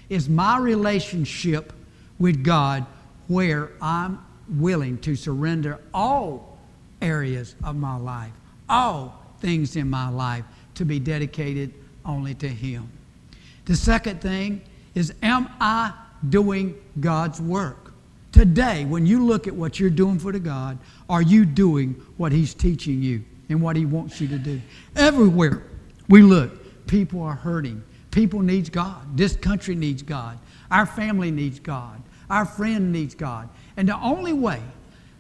is 0.08 0.28
my 0.28 0.58
relationship 0.58 1.72
with 2.18 2.42
God 2.42 2.84
where 3.28 3.70
I'm 3.80 4.26
willing 4.58 4.98
to 5.02 5.14
surrender 5.14 5.78
all 5.94 6.58
areas 7.00 7.54
of 7.62 7.76
my 7.76 7.96
life, 7.96 8.32
all 8.68 9.24
things 9.38 9.76
in 9.76 9.88
my 9.88 10.08
life 10.08 10.44
to 10.74 10.84
be 10.84 10.98
dedicated 10.98 11.72
only 12.04 12.34
to 12.34 12.48
Him. 12.48 12.90
The 13.70 13.76
second 13.76 14.20
thing 14.20 14.62
is, 14.96 15.14
am 15.22 15.48
I 15.60 15.92
doing 16.28 16.74
God's 16.98 17.40
work? 17.40 17.92
Today, 18.32 18.84
when 18.84 19.06
you 19.06 19.24
look 19.24 19.46
at 19.46 19.54
what 19.54 19.78
you're 19.78 19.90
doing 19.90 20.18
for 20.18 20.32
the 20.32 20.40
God, 20.40 20.76
are 21.08 21.22
you 21.22 21.44
doing 21.44 21.92
what 22.16 22.32
He's 22.32 22.52
teaching 22.52 23.00
you 23.00 23.22
and 23.48 23.62
what 23.62 23.76
He 23.76 23.86
wants 23.86 24.20
you 24.20 24.26
to 24.26 24.38
do? 24.38 24.60
Everywhere 24.96 25.62
we 26.08 26.20
look, 26.20 26.88
people 26.88 27.22
are 27.22 27.36
hurting. 27.36 27.80
People 28.10 28.40
needs 28.40 28.68
God. 28.68 29.16
This 29.16 29.36
country 29.36 29.76
needs 29.76 30.02
God. 30.02 30.36
Our 30.72 30.84
family 30.84 31.30
needs 31.30 31.60
God. 31.60 32.02
Our 32.28 32.46
friend 32.46 32.90
needs 32.90 33.14
God. 33.14 33.48
And 33.76 33.88
the 33.88 34.00
only 34.00 34.32
way, 34.32 34.60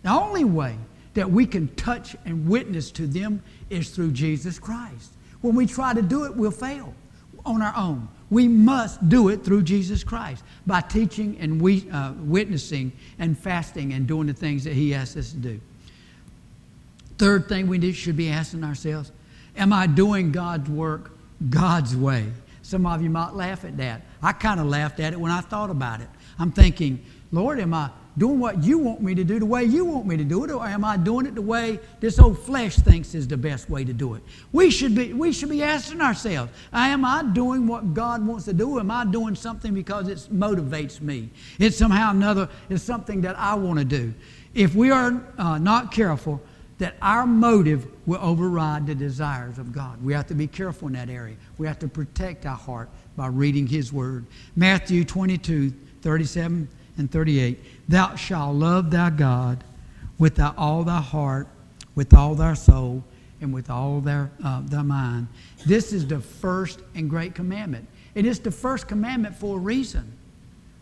the 0.02 0.10
only 0.10 0.42
way 0.42 0.74
that 1.14 1.30
we 1.30 1.46
can 1.46 1.68
touch 1.76 2.16
and 2.24 2.48
witness 2.48 2.90
to 2.90 3.06
them 3.06 3.44
is 3.68 3.90
through 3.90 4.10
Jesus 4.10 4.58
Christ. 4.58 5.12
When 5.40 5.54
we 5.54 5.66
try 5.66 5.94
to 5.94 6.02
do 6.02 6.24
it, 6.24 6.34
we'll 6.34 6.50
fail 6.50 6.92
on 7.44 7.62
our 7.62 7.74
own. 7.76 8.08
We 8.30 8.46
must 8.46 9.08
do 9.08 9.28
it 9.28 9.44
through 9.44 9.62
Jesus 9.62 10.04
Christ 10.04 10.44
by 10.66 10.80
teaching 10.80 11.36
and 11.40 11.60
we, 11.60 11.88
uh, 11.90 12.12
witnessing 12.12 12.92
and 13.18 13.36
fasting 13.36 13.92
and 13.92 14.06
doing 14.06 14.26
the 14.26 14.32
things 14.32 14.64
that 14.64 14.74
He 14.74 14.94
asks 14.94 15.16
us 15.16 15.30
to 15.32 15.38
do. 15.38 15.60
Third 17.18 17.48
thing 17.48 17.66
we 17.66 17.92
should 17.92 18.16
be 18.16 18.30
asking 18.30 18.64
ourselves 18.64 19.12
Am 19.56 19.72
I 19.72 19.86
doing 19.86 20.32
God's 20.32 20.70
work 20.70 21.10
God's 21.48 21.96
way? 21.96 22.26
Some 22.62 22.86
of 22.86 23.02
you 23.02 23.10
might 23.10 23.34
laugh 23.34 23.64
at 23.64 23.76
that. 23.78 24.02
I 24.22 24.32
kind 24.32 24.60
of 24.60 24.66
laughed 24.66 25.00
at 25.00 25.12
it 25.12 25.20
when 25.20 25.32
I 25.32 25.40
thought 25.40 25.70
about 25.70 26.00
it. 26.00 26.08
I'm 26.38 26.52
thinking, 26.52 27.04
Lord, 27.32 27.58
am 27.58 27.74
I 27.74 27.90
doing 28.20 28.38
what 28.38 28.62
you 28.62 28.78
want 28.78 29.00
me 29.00 29.14
to 29.14 29.24
do 29.24 29.38
the 29.38 29.46
way 29.46 29.64
you 29.64 29.82
want 29.82 30.06
me 30.06 30.14
to 30.14 30.24
do 30.24 30.44
it, 30.44 30.50
or 30.50 30.62
am 30.62 30.84
I 30.84 30.98
doing 30.98 31.24
it 31.24 31.34
the 31.34 31.40
way 31.40 31.80
this 32.00 32.18
old 32.18 32.38
flesh 32.38 32.76
thinks 32.76 33.14
is 33.14 33.26
the 33.26 33.36
best 33.38 33.70
way 33.70 33.82
to 33.82 33.94
do 33.94 34.14
it? 34.14 34.22
We 34.52 34.70
should 34.70 34.94
be, 34.94 35.14
we 35.14 35.32
should 35.32 35.48
be 35.48 35.62
asking 35.62 36.02
ourselves, 36.02 36.52
am 36.70 37.06
I 37.06 37.22
doing 37.22 37.66
what 37.66 37.94
God 37.94 38.24
wants 38.24 38.44
to 38.44 38.52
do? 38.52 38.78
Am 38.78 38.90
I 38.90 39.06
doing 39.06 39.34
something 39.34 39.72
because 39.72 40.08
it 40.08 40.18
motivates 40.30 41.00
me? 41.00 41.30
It's 41.58 41.78
somehow 41.78 42.10
another, 42.10 42.50
it's 42.68 42.84
something 42.84 43.22
that 43.22 43.38
I 43.38 43.54
want 43.54 43.78
to 43.78 43.86
do. 43.86 44.12
If 44.52 44.74
we 44.74 44.90
are 44.90 45.24
uh, 45.38 45.56
not 45.56 45.90
careful, 45.90 46.42
that 46.76 46.96
our 47.00 47.26
motive 47.26 47.86
will 48.06 48.20
override 48.20 48.86
the 48.86 48.94
desires 48.94 49.58
of 49.58 49.72
God. 49.72 50.02
We 50.04 50.12
have 50.12 50.26
to 50.26 50.34
be 50.34 50.46
careful 50.46 50.88
in 50.88 50.94
that 50.94 51.08
area. 51.08 51.36
We 51.56 51.66
have 51.66 51.78
to 51.78 51.88
protect 51.88 52.44
our 52.44 52.56
heart 52.56 52.90
by 53.16 53.28
reading 53.28 53.66
His 53.66 53.94
Word. 53.94 54.26
Matthew 54.56 55.04
22, 55.04 55.72
37 56.02 56.68
and 57.00 57.10
38. 57.10 57.58
Thou 57.88 58.14
shalt 58.14 58.54
love 58.54 58.90
thy 58.90 59.10
God 59.10 59.64
with 60.18 60.36
thy, 60.36 60.52
all 60.56 60.84
thy 60.84 61.00
heart, 61.00 61.48
with 61.96 62.14
all 62.14 62.36
thy 62.36 62.54
soul, 62.54 63.02
and 63.40 63.52
with 63.52 63.70
all 63.70 64.00
thy, 64.00 64.28
uh, 64.44 64.60
thy 64.66 64.82
mind. 64.82 65.26
This 65.66 65.92
is 65.92 66.06
the 66.06 66.20
first 66.20 66.80
and 66.94 67.10
great 67.10 67.34
commandment. 67.34 67.88
And 68.14 68.26
It 68.26 68.30
is 68.30 68.38
the 68.38 68.50
first 68.50 68.86
commandment 68.86 69.34
for 69.34 69.56
a 69.56 69.60
reason. 69.60 70.12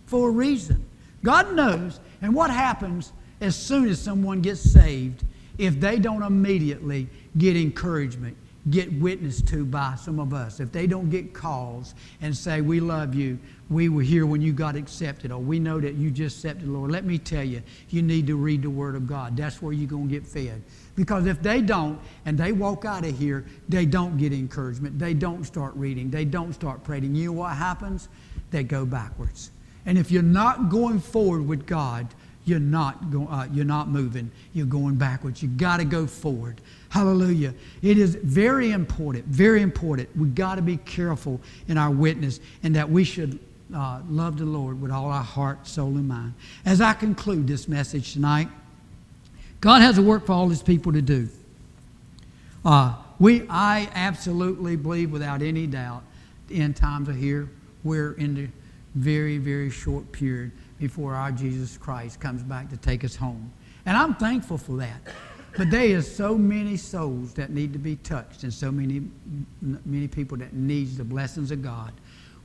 For 0.07 0.28
a 0.28 0.33
reason. 0.33 0.85
God 1.22 1.54
knows, 1.54 2.00
and 2.20 2.35
what 2.35 2.50
happens 2.50 3.12
as 3.40 3.57
soon 3.57 3.88
as 3.88 4.00
someone 4.00 4.42
gets 4.42 4.61
saved 4.61 5.24
if 5.57 5.81
they 5.81 5.98
don't 5.98 6.22
immediately 6.22 7.09
get 7.37 7.57
encouragement, 7.57 8.37
get 8.70 8.92
witnessed 9.00 9.46
to 9.48 9.64
by 9.64 9.94
some 9.96 10.18
of 10.18 10.35
us, 10.35 10.61
if 10.61 10.72
they 10.72 10.87
don't 10.87 11.11
get 11.11 11.33
calls 11.33 11.94
and 12.20 12.37
say, 12.37 12.61
We 12.61 12.81
love 12.81 13.14
you, 13.14 13.38
we 13.70 13.88
were 13.88 14.02
here 14.02 14.26
when 14.26 14.40
you 14.40 14.52
got 14.52 14.76
accepted, 14.76 15.31
or 15.31 15.38
we 15.38 15.59
know 15.59 15.81
that 15.81 15.94
you 15.94 16.11
just 16.11 16.38
accepted 16.38 16.68
the 16.68 16.72
Lord, 16.72 16.90
let 16.90 17.04
me 17.04 17.18
tell 17.18 17.44
you, 17.44 17.62
you 17.90 18.02
need 18.02 18.26
to 18.26 18.37
read 18.37 18.62
the 18.62 18.70
Word 18.70 18.94
of 18.94 19.07
God. 19.07 19.37
That's 19.37 19.61
where 19.61 19.72
you're 19.72 19.88
going 19.88 20.09
to 20.09 20.14
get 20.14 20.26
fed. 20.26 20.62
Because 20.96 21.26
if 21.26 21.42
they 21.42 21.61
don't, 21.61 22.00
and 22.24 22.37
they 22.37 22.52
walk 22.52 22.85
out 22.85 23.04
of 23.04 23.18
here, 23.18 23.44
they 23.68 23.87
don't 23.87 24.16
get 24.16 24.33
encouragement, 24.33 24.98
they 24.98 25.14
don't 25.14 25.44
start 25.44 25.74
reading, 25.74 26.11
they 26.11 26.24
don't 26.24 26.52
start 26.52 26.83
praying, 26.83 27.14
you 27.14 27.26
know 27.26 27.33
what 27.33 27.57
happens? 27.57 28.09
They 28.50 28.64
go 28.64 28.87
backwards. 28.87 29.50
And 29.87 29.96
if 29.96 30.11
you're 30.11 30.22
not 30.22 30.68
going 30.68 31.00
forward 31.00 31.46
with 31.46 31.66
God, 31.66 32.09
you're 32.48 32.58
not, 32.58 33.11
go, 33.11 33.28
uh, 33.28 33.46
you're 33.52 33.64
not 33.64 33.88
moving. 33.88 34.30
You're 34.54 34.66
going 34.66 34.96
backwards. 34.96 35.42
You've 35.42 35.56
got 35.56 35.78
to 35.78 35.84
go 35.84 36.06
forward. 36.06 36.61
Hallelujah. 36.88 37.54
It 37.82 37.98
is 37.98 38.14
very 38.14 38.70
important, 38.70 39.26
very 39.26 39.61
important. 39.61 40.08
We've 40.16 40.34
got 40.34 40.54
to 40.54 40.62
be 40.62 40.78
careful 40.78 41.40
in 41.68 41.76
our 41.76 41.90
witness 41.90 42.40
and 42.62 42.74
that 42.76 42.88
we 42.88 43.04
should 43.04 43.38
uh, 43.74 44.00
love 44.08 44.38
the 44.38 44.46
Lord 44.46 44.80
with 44.80 44.90
all 44.90 45.06
our 45.11 45.22
heart, 45.22 45.66
soul, 45.66 45.88
and 45.88 46.08
mind. 46.08 46.34
As 46.64 46.80
I 46.80 46.94
conclude 46.94 47.46
this 47.46 47.68
message 47.68 48.14
tonight, 48.14 48.48
God 49.61 49.82
has 49.82 49.98
a 49.98 50.02
work 50.02 50.24
for 50.24 50.32
all 50.32 50.48
His 50.48 50.62
people 50.62 50.92
to 50.92 51.02
do. 51.02 51.28
Uh, 52.64 52.94
we, 53.18 53.46
I 53.50 53.90
absolutely 53.94 54.76
believe 54.76 55.11
without 55.11 55.42
any 55.42 55.66
doubt 55.66 56.02
end 56.50 56.76
times 56.76 57.08
are 57.08 57.12
here. 57.12 57.50
We're 57.84 58.12
in 58.12 58.34
the 58.34 58.48
very, 58.94 59.38
very 59.38 59.70
short 59.70 60.11
period 60.12 60.52
before 60.79 61.14
our 61.14 61.33
Jesus 61.33 61.77
Christ 61.77 62.21
comes 62.21 62.43
back 62.43 62.69
to 62.71 62.77
take 62.77 63.05
us 63.05 63.17
home. 63.17 63.53
And 63.87 63.97
I'm 63.97 64.14
thankful 64.14 64.59
for 64.59 64.77
that. 64.79 65.01
But 65.57 65.71
there 65.71 65.85
is 65.85 66.14
so 66.14 66.37
many 66.37 66.77
souls 66.77 67.33
that 67.35 67.51
need 67.51 67.73
to 67.73 67.79
be 67.79 67.97
touched 67.97 68.45
and 68.45 68.53
so 68.53 68.71
many, 68.71 69.03
many 69.61 70.07
people 70.07 70.37
that 70.38 70.53
needs 70.53 70.97
the 70.97 71.05
blessings 71.05 71.51
of 71.51 71.62
God. 71.62 71.93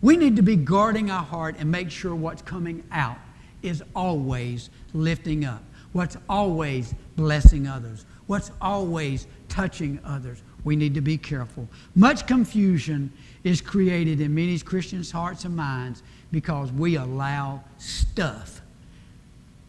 We 0.02 0.18
need 0.18 0.36
to 0.36 0.42
be 0.42 0.56
guarding 0.56 1.12
our 1.12 1.24
heart 1.24 1.56
and 1.60 1.70
make 1.70 1.92
sure 1.92 2.16
what's 2.16 2.42
coming 2.42 2.84
out 2.92 3.18
is 3.62 3.84
always 3.96 4.70
lifting 4.94 5.46
up, 5.46 5.64
what's 5.92 6.18
always 6.28 6.94
blessing 7.16 7.68
others, 7.68 8.06
what's 8.28 8.52
always 8.62 9.28
touching 9.48 10.00
others. 10.04 10.42
We 10.64 10.76
need 10.76 10.94
to 10.96 11.02
be 11.02 11.18
careful. 11.18 11.68
Much 11.96 12.26
confusion 12.26 13.12
is 13.44 13.62
created 13.62 14.22
in 14.22 14.34
many 14.34 14.58
Christians' 14.60 15.12
hearts 15.12 15.46
and 15.46 15.56
minds 15.56 16.04
because 16.34 16.72
we 16.72 16.98
allow 16.98 17.64
stuff. 17.78 18.62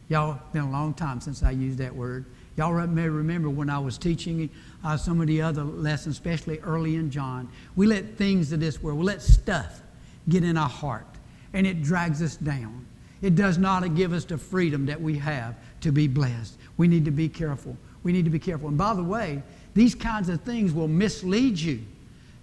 Y'all, 0.09 0.40
been 0.53 0.62
a 0.62 0.70
long 0.70 0.94
time 0.94 1.20
since 1.20 1.42
I 1.42 1.50
used 1.50 1.79
that 1.79 1.94
word. 1.94 2.24
Y'all 2.57 2.87
may 2.87 3.07
remember 3.07 3.50
when 3.50 3.68
I 3.68 3.79
was 3.79 3.98
teaching 3.98 4.48
uh, 4.83 4.96
some 4.96 5.20
of 5.20 5.27
the 5.27 5.42
other 5.42 5.62
lessons, 5.62 6.16
especially 6.16 6.59
early 6.61 6.96
in 6.96 7.11
John. 7.11 7.50
We 7.77 7.87
let 7.87 8.16
things 8.16 8.50
of 8.53 8.61
this 8.61 8.83
world, 8.83 8.98
we 8.98 9.05
let 9.05 9.20
stuff 9.20 9.83
get 10.29 10.42
in 10.42 10.57
our 10.57 10.68
heart, 10.68 11.07
and 11.53 11.66
it 11.66 11.83
drags 11.83 12.22
us 12.22 12.37
down. 12.37 12.87
It 13.20 13.35
does 13.35 13.59
not 13.59 13.94
give 13.94 14.14
us 14.14 14.24
the 14.24 14.38
freedom 14.38 14.87
that 14.87 15.00
we 15.00 15.18
have 15.18 15.57
to 15.83 15.92
be 15.92 16.09
blessed. 16.09 16.57
We 16.79 16.88
need 16.88 17.05
to 17.05 17.11
be 17.11 17.29
careful. 17.29 17.77
We 18.03 18.12
need 18.12 18.24
to 18.24 18.31
be 18.31 18.38
careful. 18.38 18.68
And 18.68 18.79
by 18.79 18.94
the 18.94 19.05
way, 19.05 19.42
these 19.74 19.94
kinds 19.94 20.31
of 20.31 20.40
things 20.42 20.72
will 20.72 20.88
mislead 20.88 21.59
you. 21.59 21.83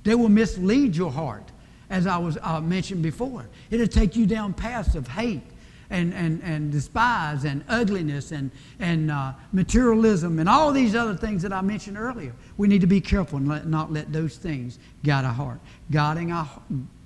They 0.04 0.14
will 0.14 0.30
mislead 0.30 0.96
your 0.96 1.12
heart 1.12 1.52
as 1.92 2.08
I 2.08 2.18
was 2.18 2.38
uh, 2.42 2.62
mentioned 2.62 3.04
before. 3.04 3.46
It'll 3.70 3.86
take 3.86 4.16
you 4.16 4.26
down 4.26 4.54
paths 4.54 4.96
of 4.96 5.08
hate 5.10 5.44
and, 5.90 6.14
and, 6.14 6.42
and 6.42 6.72
despise 6.72 7.44
and 7.44 7.64
ugliness 7.68 8.32
and, 8.32 8.50
and 8.80 9.12
uh, 9.12 9.34
materialism 9.52 10.40
and 10.40 10.48
all 10.48 10.72
these 10.72 10.96
other 10.96 11.16
things 11.16 11.42
that 11.44 11.52
I 11.52 11.60
mentioned 11.62 11.98
earlier. 11.98 12.34
We 12.58 12.70
need 12.70 12.80
to 12.82 12.88
be 12.88 13.02
careful 13.02 13.38
and 13.38 13.48
let, 13.48 13.68
not 13.68 13.92
let 13.92 14.12
those 14.14 14.38
things 14.38 14.80
guide 15.04 15.26
our 15.26 15.34
heart. 15.34 15.60
Guarding 15.92 16.32
our, 16.32 16.50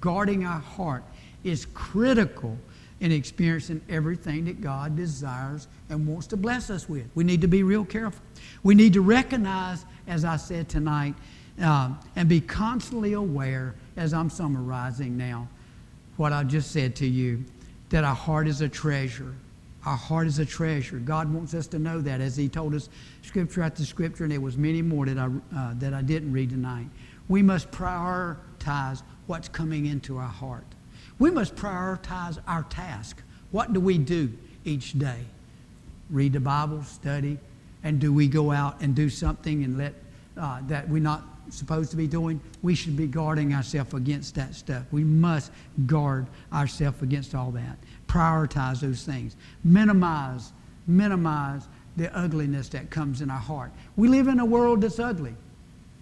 guarding 0.02 0.46
our 0.46 0.60
heart 0.60 1.04
is 1.44 1.66
critical 1.74 2.56
in 3.00 3.12
experiencing 3.12 3.82
everything 3.90 4.46
that 4.46 4.62
God 4.62 4.96
desires 4.96 5.68
and 5.90 6.08
wants 6.08 6.28
to 6.28 6.38
bless 6.38 6.70
us 6.70 6.88
with. 6.88 7.06
We 7.16 7.24
need 7.24 7.42
to 7.42 7.48
be 7.48 7.64
real 7.64 7.86
careful. 7.86 8.22
We 8.64 8.76
need 8.76 8.94
to 8.94 9.02
recognize, 9.02 9.84
as 10.08 10.24
I 10.24 10.38
said 10.38 10.70
tonight, 10.70 11.16
um, 11.62 12.00
and 12.16 12.28
be 12.28 12.42
constantly 12.42 13.14
aware 13.14 13.76
as 13.96 14.14
I'm 14.14 14.30
summarizing 14.30 15.18
now 15.18 15.48
what 16.18 16.34
I 16.34 16.44
just 16.44 16.72
said 16.72 16.96
to 16.98 17.08
you, 17.08 17.44
that 17.90 18.04
our 18.04 18.16
heart 18.16 18.48
is 18.48 18.62
a 18.62 18.70
treasure. 18.70 19.34
Our 19.86 19.98
heart 19.98 20.28
is 20.28 20.40
a 20.40 20.46
treasure. 20.46 20.98
God 20.98 21.32
wants 21.32 21.54
us 21.54 21.68
to 21.68 21.80
know 21.80 22.02
that, 22.02 22.20
as 22.20 22.36
He 22.36 22.50
told 22.50 22.74
us 22.74 22.90
scripture 23.22 23.62
after 23.62 23.86
scripture, 23.86 24.24
and 24.24 24.32
there 24.32 24.42
was 24.42 24.58
many 24.58 24.82
more 24.82 25.06
that 25.06 25.18
I, 25.18 25.26
uh, 25.56 25.74
that 25.76 25.94
I 25.94 26.02
didn't 26.02 26.32
read 26.32 26.50
tonight. 26.50 26.88
We 27.28 27.42
must 27.42 27.70
prioritize 27.72 29.04
what's 29.28 29.48
coming 29.48 29.86
into 29.86 30.18
our 30.18 30.28
heart. 30.28 30.66
We 31.20 31.32
must 31.32 31.56
prioritize 31.56 32.40
our 32.48 32.64
task. 32.64 33.22
What 33.52 33.74
do 33.74 33.80
we 33.80 33.98
do 33.98 34.32
each 34.64 34.98
day? 34.98 35.20
Read 36.10 36.34
the 36.34 36.40
Bible, 36.40 36.84
study, 36.84 37.38
and 37.84 38.00
do 38.00 38.12
we 38.12 38.28
go 38.28 38.52
out 38.52 38.82
and 38.82 38.96
do 38.96 39.10
something 39.10 39.64
and 39.64 39.78
let 39.78 39.94
uh, 40.38 40.60
that 40.68 40.90
we're 40.90 41.02
not 41.02 41.24
supposed 41.50 41.92
to 41.92 41.98
be 41.98 42.08
doing? 42.08 42.40
We 42.62 42.76
should 42.76 42.96
be 42.96 43.08
guarding 43.08 43.54
ourselves 43.54 43.94
against 43.94 44.36
that 44.36 44.56
stuff. 44.56 44.84
We 44.92 45.04
must 45.04 45.52
guard 45.86 46.28
ourselves 46.52 47.02
against 47.02 47.36
all 47.36 47.52
that. 47.52 47.78
Prioritize 48.08 48.82
those 48.82 49.04
things. 49.04 49.36
Minimize, 49.64 50.52
minimize 50.88 51.68
the 51.98 52.16
ugliness 52.16 52.70
that 52.70 52.90
comes 52.90 53.22
in 53.22 53.30
our 53.30 53.40
heart. 53.40 53.72
We 53.96 54.08
live 54.08 54.28
in 54.28 54.40
a 54.40 54.46
world 54.46 54.82
that's 54.82 55.00
ugly. 55.00 55.36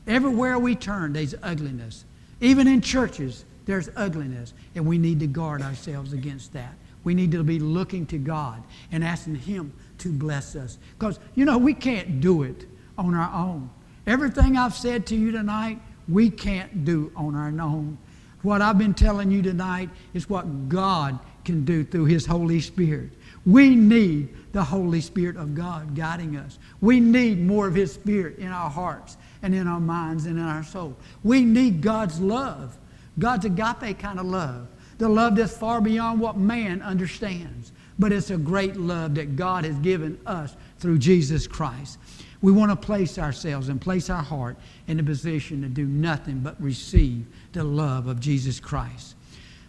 Everywhere 0.08 0.60
we 0.60 0.76
turn, 0.76 1.14
there's 1.14 1.36
ugliness. 1.44 2.06
Even 2.42 2.68
in 2.68 2.82
churches, 2.82 3.46
there's 3.66 3.90
ugliness, 3.96 4.54
and 4.76 4.86
we 4.86 4.98
need 4.98 5.20
to 5.22 5.28
guard 5.28 5.62
ourselves 5.62 6.14
against 6.14 6.54
that. 6.54 6.74
We 7.04 7.14
need 7.14 7.32
to 7.32 7.44
be 7.44 7.60
looking 7.60 8.06
to 8.08 8.18
God 8.18 8.64
and 8.92 9.04
asking 9.04 9.36
Him 9.36 9.74
to 10.00 10.10
bless 10.10 10.56
us. 10.56 10.78
Because, 10.98 11.20
you 11.36 11.46
know, 11.46 11.58
we 11.58 11.74
can't 11.74 12.20
do 12.20 12.44
it 12.44 12.66
on 12.98 13.14
our 13.14 13.34
own. 13.34 13.70
Everything 14.06 14.58
I've 14.58 14.76
said 14.76 15.06
to 15.08 15.16
you 15.16 15.32
tonight, 15.32 15.80
we 16.08 16.30
can't 16.30 16.84
do 16.84 17.12
on 17.16 17.36
our 17.36 17.48
own. 17.48 17.98
What 18.42 18.62
I've 18.62 18.78
been 18.78 18.94
telling 18.94 19.32
you 19.32 19.42
tonight 19.42 19.90
is 20.14 20.30
what 20.30 20.68
God 20.68 21.18
can 21.46 21.64
do 21.64 21.84
through 21.84 22.06
His 22.06 22.26
Holy 22.26 22.60
Spirit. 22.60 23.12
We 23.46 23.76
need 23.76 24.36
the 24.52 24.64
Holy 24.64 25.02
Spirit 25.02 25.38
of 25.38 25.56
God 25.56 25.96
guiding 25.96 26.36
us. 26.36 26.60
We 26.82 27.00
need 27.00 27.42
more 27.42 27.68
of 27.68 27.76
His 27.76 27.94
Spirit 27.94 28.40
in 28.40 28.50
our 28.50 28.70
hearts 28.70 29.18
and 29.42 29.56
in 29.56 29.68
our 29.68 29.80
minds 29.80 30.26
and 30.26 30.38
in 30.38 30.46
our 30.46 30.64
soul. 30.64 30.96
We 31.24 31.44
need 31.44 31.82
God's 31.82 32.20
love, 32.20 32.78
God's 33.18 33.46
agape 33.46 34.00
kind 34.00 34.20
of 34.20 34.26
love, 34.26 34.68
the 34.98 35.10
love 35.10 35.36
that's 35.36 35.56
far 35.56 35.80
beyond 35.82 36.20
what 36.20 36.38
man 36.38 36.82
understands. 36.82 37.72
But 38.00 38.12
it's 38.12 38.32
a 38.32 38.38
great 38.38 38.76
love 38.76 39.16
that 39.16 39.36
God 39.36 39.66
has 39.66 39.76
given 39.76 40.20
us 40.26 40.56
through 40.80 40.98
Jesus 40.98 41.48
Christ. 41.48 42.00
We 42.44 42.52
want 42.52 42.72
to 42.72 42.76
place 42.76 43.18
ourselves 43.18 43.70
and 43.70 43.80
place 43.80 44.10
our 44.10 44.22
heart 44.22 44.58
in 44.88 45.00
a 45.00 45.04
position 45.04 45.62
to 45.62 45.70
do 45.70 45.86
nothing 45.86 46.42
but 46.42 46.62
receive 46.62 47.26
the 47.54 47.64
love 47.64 48.06
of 48.06 48.20
Jesus 48.20 48.60
Christ. 48.60 49.16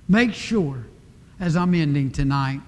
Make 0.08 0.34
sure, 0.34 0.84
as 1.38 1.54
I'm 1.54 1.72
ending 1.72 2.10
tonight, 2.10 2.60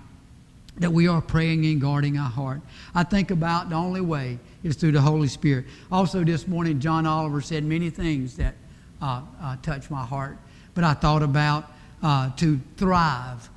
that 0.77 0.93
we 0.93 1.09
are 1.09 1.21
praying 1.21 1.67
and 1.67 1.81
guarding 1.81 2.19
our 2.19 2.31
heart. 2.31 2.61
I 2.95 3.03
think 3.03 3.33
about 3.33 3.69
the 3.69 3.75
only 3.75 4.01
way 4.01 4.39
is 4.63 4.77
through 4.77 4.93
the 4.93 5.01
Holy 5.01 5.27
Spirit. 5.27 5.65
Also, 5.91 6.23
this 6.23 6.47
morning, 6.47 6.79
John 6.79 7.05
Oliver 7.05 7.41
said 7.41 7.65
many 7.65 7.91
things 7.91 8.37
that 8.37 8.55
uh, 9.03 9.23
uh, 9.43 9.57
touched 9.61 9.91
my 9.91 10.05
heart, 10.05 10.39
but 10.75 10.85
I 10.85 10.95
thought 10.95 11.25
about 11.25 11.73
uh, 12.01 12.31
to 12.37 12.61
thrive, 12.77 13.51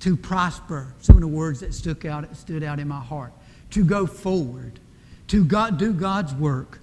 to 0.00 0.18
prosper, 0.18 0.92
some 1.00 1.16
of 1.16 1.22
the 1.22 1.28
words 1.28 1.60
that 1.60 2.04
out, 2.04 2.36
stood 2.36 2.62
out 2.62 2.78
in 2.78 2.88
my 2.88 3.00
heart, 3.00 3.32
to 3.70 3.82
go 3.82 4.04
forward, 4.04 4.80
to 5.32 5.42
God, 5.42 5.78
do 5.78 5.94
God's 5.94 6.34
work. 6.34 6.78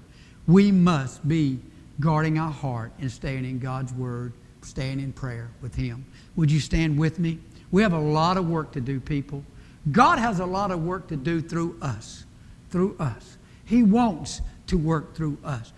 We 0.48 0.72
must 0.72 1.28
be 1.28 1.60
guarding 2.00 2.40
our 2.40 2.52
heart 2.52 2.92
and 3.00 3.12
staying 3.12 3.46
in 3.46 3.60
God's 3.60 3.94
Word, 3.94 4.34
staying 4.64 5.00
in 5.00 5.14
prayer 5.14 5.52
with 5.62 5.76
Him. 5.76 6.04
Would 6.36 6.50
you 6.50 6.60
stand 6.60 6.98
with 6.98 7.20
me? 7.20 7.38
We 7.70 7.84
have 7.84 7.94
a 7.94 8.00
lot 8.00 8.38
of 8.38 8.50
work 8.50 8.72
to 8.72 8.82
do, 8.82 9.00
people. 9.00 9.44
God 9.92 10.18
has 10.18 10.40
a 10.40 10.48
lot 10.48 10.72
of 10.72 10.84
work 10.84 11.08
to 11.10 11.16
do 11.16 11.42
through 11.42 11.78
us. 11.80 12.26
Through 12.72 12.96
us. 13.00 13.38
He 13.66 13.84
wants 13.84 14.42
to 14.66 14.80
work 14.80 15.14
through 15.14 15.38
us. 15.44 15.72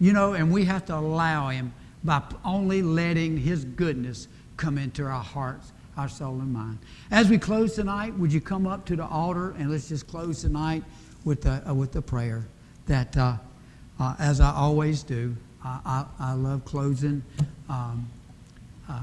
You 0.00 0.14
know, 0.14 0.32
and 0.32 0.50
we 0.50 0.64
have 0.64 0.86
to 0.86 0.96
allow 0.96 1.50
Him 1.50 1.74
by 2.02 2.22
only 2.46 2.80
letting 2.80 3.36
His 3.36 3.66
goodness 3.66 4.26
come 4.56 4.78
into 4.78 5.04
our 5.04 5.22
hearts, 5.22 5.70
our 5.98 6.08
soul, 6.08 6.40
and 6.40 6.50
mind. 6.50 6.78
As 7.10 7.28
we 7.28 7.36
close 7.36 7.74
tonight, 7.74 8.18
would 8.18 8.32
you 8.32 8.40
come 8.40 8.66
up 8.66 8.86
to 8.86 8.96
the 8.96 9.04
altar 9.04 9.50
and 9.58 9.70
let's 9.70 9.90
just 9.90 10.06
close 10.06 10.40
tonight 10.40 10.82
with 11.26 11.42
the, 11.42 11.68
uh, 11.68 11.74
with 11.74 11.92
the 11.92 12.00
prayer 12.00 12.46
that, 12.86 13.14
uh, 13.16 13.36
uh, 14.00 14.14
as 14.18 14.40
I 14.40 14.54
always 14.54 15.02
do, 15.02 15.36
I, 15.62 15.80
I, 15.84 16.30
I 16.30 16.32
love 16.32 16.64
closing 16.64 17.22
um, 17.68 18.08
uh, 18.88 19.00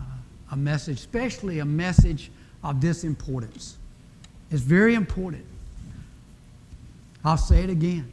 a 0.52 0.56
message, 0.56 0.98
especially 0.98 1.60
a 1.60 1.66
message 1.66 2.32
of 2.64 2.80
this 2.80 3.04
importance. 3.04 3.78
It's 4.50 4.62
very 4.62 4.96
important. 4.96 5.46
I'll 7.26 7.38
say 7.38 7.64
it 7.64 7.70
again. 7.70 8.12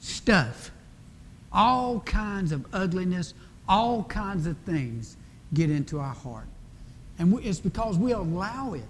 Stuff, 0.00 0.72
all 1.52 2.00
kinds 2.00 2.50
of 2.50 2.66
ugliness, 2.72 3.32
all 3.68 4.02
kinds 4.04 4.46
of 4.46 4.56
things 4.58 5.16
get 5.54 5.70
into 5.70 6.00
our 6.00 6.14
heart. 6.14 6.46
And 7.18 7.32
we, 7.32 7.42
it's 7.44 7.60
because 7.60 7.96
we 7.96 8.12
allow 8.12 8.74
it. 8.74 8.82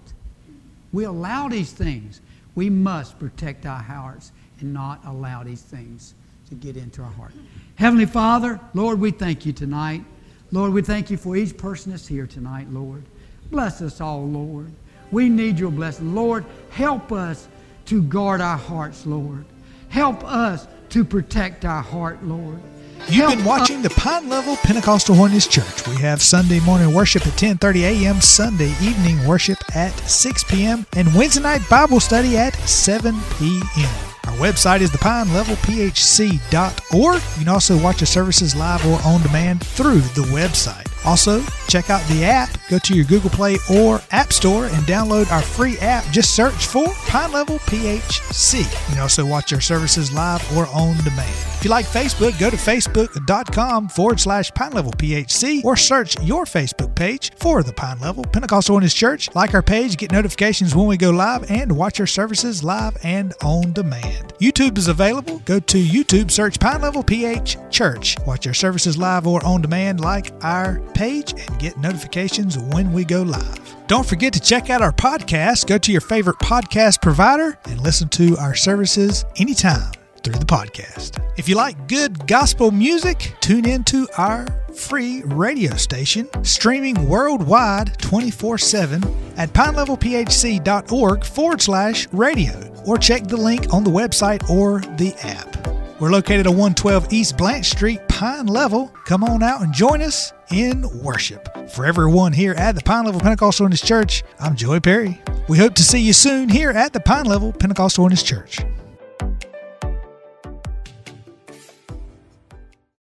We 0.92 1.04
allow 1.04 1.48
these 1.48 1.72
things. 1.72 2.22
We 2.56 2.68
must 2.68 3.20
protect 3.20 3.66
our 3.66 3.80
hearts 3.80 4.32
and 4.58 4.74
not 4.74 5.04
allow 5.04 5.44
these 5.44 5.62
things 5.62 6.14
to 6.48 6.56
get 6.56 6.76
into 6.76 7.02
our 7.02 7.10
heart. 7.10 7.32
Heavenly 7.76 8.06
Father, 8.06 8.58
Lord, 8.74 8.98
we 8.98 9.12
thank 9.12 9.46
you 9.46 9.52
tonight. 9.52 10.04
Lord, 10.50 10.72
we 10.72 10.82
thank 10.82 11.10
you 11.10 11.16
for 11.16 11.36
each 11.36 11.56
person 11.56 11.92
that's 11.92 12.06
here 12.06 12.26
tonight, 12.26 12.68
Lord. 12.70 13.04
Bless 13.50 13.82
us 13.82 14.00
all, 14.00 14.26
Lord. 14.26 14.72
We 15.12 15.28
need 15.28 15.58
your 15.58 15.70
blessing. 15.70 16.14
Lord, 16.14 16.44
help 16.70 17.12
us 17.12 17.46
to 17.86 18.02
guard 18.02 18.40
our 18.40 18.56
hearts, 18.56 19.06
Lord. 19.06 19.44
Help 19.88 20.24
us 20.24 20.66
to 20.90 21.04
protect 21.04 21.64
our 21.64 21.82
heart, 21.82 22.24
Lord. 22.24 22.60
You've 23.08 23.30
been 23.30 23.44
watching 23.44 23.82
the 23.82 23.90
Pine 23.90 24.28
Level 24.28 24.56
Pentecostal 24.56 25.14
Holiness 25.14 25.46
Church. 25.46 25.86
We 25.86 25.96
have 25.96 26.20
Sunday 26.20 26.58
morning 26.60 26.92
worship 26.92 27.26
at 27.26 27.34
10:30 27.34 27.82
a.m., 27.82 28.20
Sunday 28.20 28.74
evening 28.82 29.24
worship 29.26 29.58
at 29.74 29.92
6 30.08 30.44
p.m., 30.44 30.86
and 30.94 31.14
Wednesday 31.14 31.42
night 31.42 31.62
Bible 31.70 32.00
study 32.00 32.36
at 32.36 32.54
7 32.54 33.14
p.m. 33.38 33.94
Our 34.26 34.36
website 34.38 34.80
is 34.80 34.90
thepinelevelphc.org. 34.90 37.22
You 37.22 37.38
can 37.38 37.48
also 37.48 37.80
watch 37.80 38.00
the 38.00 38.06
services 38.06 38.56
live 38.56 38.84
or 38.86 39.00
on 39.04 39.22
demand 39.22 39.64
through 39.64 40.00
the 40.00 40.22
website. 40.32 40.88
Also, 41.06 41.42
check 41.68 41.88
out 41.90 42.06
the 42.08 42.24
app. 42.24 42.50
Go 42.68 42.78
to 42.78 42.94
your 42.94 43.04
Google 43.04 43.30
Play 43.30 43.56
or 43.70 44.00
App 44.10 44.32
Store 44.32 44.66
and 44.66 44.84
download 44.84 45.30
our 45.30 45.42
free 45.42 45.78
app. 45.78 46.04
Just 46.12 46.34
search 46.34 46.66
for 46.66 46.86
Pine 47.06 47.32
Level 47.32 47.58
PHC. 47.60 48.60
You 48.60 48.94
can 48.94 49.00
also 49.00 49.24
watch 49.24 49.52
our 49.52 49.60
services 49.60 50.12
live 50.12 50.44
or 50.56 50.66
on 50.68 50.96
demand. 50.98 51.34
If 51.56 51.64
you 51.64 51.70
like 51.70 51.86
Facebook, 51.86 52.38
go 52.38 52.50
to 52.50 52.56
facebook.com 52.56 53.88
forward 53.88 54.20
slash 54.20 54.52
Pine 54.52 54.72
Level 54.72 54.92
PHC 54.92 55.64
or 55.64 55.76
search 55.76 56.20
your 56.22 56.44
Facebook 56.44 56.94
page 56.94 57.32
for 57.36 57.62
the 57.62 57.72
Pine 57.72 57.98
Level 58.00 58.24
Pentecostal 58.24 58.76
Church. 58.88 59.34
Like 59.34 59.54
our 59.54 59.62
page, 59.62 59.96
get 59.96 60.12
notifications 60.12 60.74
when 60.74 60.86
we 60.86 60.96
go 60.96 61.10
live, 61.10 61.50
and 61.50 61.72
watch 61.72 62.00
our 62.00 62.06
services 62.06 62.62
live 62.62 62.96
and 63.02 63.32
on 63.42 63.72
demand. 63.72 64.34
YouTube 64.40 64.76
is 64.76 64.88
available. 64.88 65.38
Go 65.44 65.60
to 65.60 65.78
YouTube, 65.78 66.30
search 66.30 66.60
Pine 66.60 66.82
Level 66.82 67.02
PH 67.02 67.56
Church. 67.70 68.16
Watch 68.26 68.46
our 68.46 68.54
services 68.54 68.98
live 68.98 69.26
or 69.26 69.44
on 69.46 69.62
demand, 69.62 70.00
like 70.00 70.32
our 70.42 70.80
page, 70.96 71.32
and 71.32 71.58
get 71.60 71.76
notifications 71.76 72.58
when 72.58 72.92
we 72.92 73.04
go 73.04 73.22
live. 73.22 73.76
Don't 73.86 74.06
forget 74.06 74.32
to 74.32 74.40
check 74.40 74.70
out 74.70 74.82
our 74.82 74.92
podcast. 74.92 75.66
Go 75.66 75.78
to 75.78 75.92
your 75.92 76.00
favorite 76.00 76.38
podcast 76.38 77.00
provider 77.00 77.56
and 77.66 77.80
listen 77.80 78.08
to 78.08 78.36
our 78.38 78.54
services 78.54 79.24
anytime 79.36 79.92
through 80.22 80.40
the 80.40 80.44
podcast. 80.44 81.22
If 81.36 81.48
you 81.48 81.54
like 81.54 81.86
good 81.86 82.26
gospel 82.26 82.72
music, 82.72 83.34
tune 83.40 83.68
into 83.68 84.08
our 84.18 84.46
free 84.74 85.22
radio 85.22 85.74
station 85.76 86.28
streaming 86.44 87.08
worldwide 87.08 87.98
24 87.98 88.58
7 88.58 89.02
at 89.36 89.52
pinelevelphc.org 89.52 91.24
forward 91.24 91.62
slash 91.62 92.08
radio 92.12 92.72
or 92.86 92.98
check 92.98 93.26
the 93.26 93.36
link 93.36 93.72
on 93.72 93.84
the 93.84 93.90
website 93.90 94.48
or 94.50 94.80
the 94.96 95.14
app. 95.22 95.56
We're 96.00 96.10
located 96.10 96.46
at 96.46 96.50
112 96.50 97.12
East 97.12 97.38
Blanche 97.38 97.70
Street, 97.70 98.05
Pine 98.16 98.46
Level. 98.46 98.88
Come 99.04 99.22
on 99.24 99.42
out 99.42 99.60
and 99.60 99.74
join 99.74 100.00
us 100.00 100.32
in 100.50 100.88
worship. 101.02 101.50
For 101.68 101.84
everyone 101.84 102.32
here 102.32 102.54
at 102.54 102.74
the 102.74 102.80
Pine 102.80 103.04
Level 103.04 103.20
Pentecostal 103.20 103.64
Holiness 103.64 103.82
Church, 103.82 104.24
I'm 104.40 104.56
Joey 104.56 104.80
Perry. 104.80 105.20
We 105.50 105.58
hope 105.58 105.74
to 105.74 105.82
see 105.82 106.00
you 106.00 106.14
soon 106.14 106.48
here 106.48 106.70
at 106.70 106.94
the 106.94 107.00
Pine 107.00 107.26
Level 107.26 107.52
Pentecostal 107.52 108.04
Holiness 108.04 108.22
Church. 108.22 108.60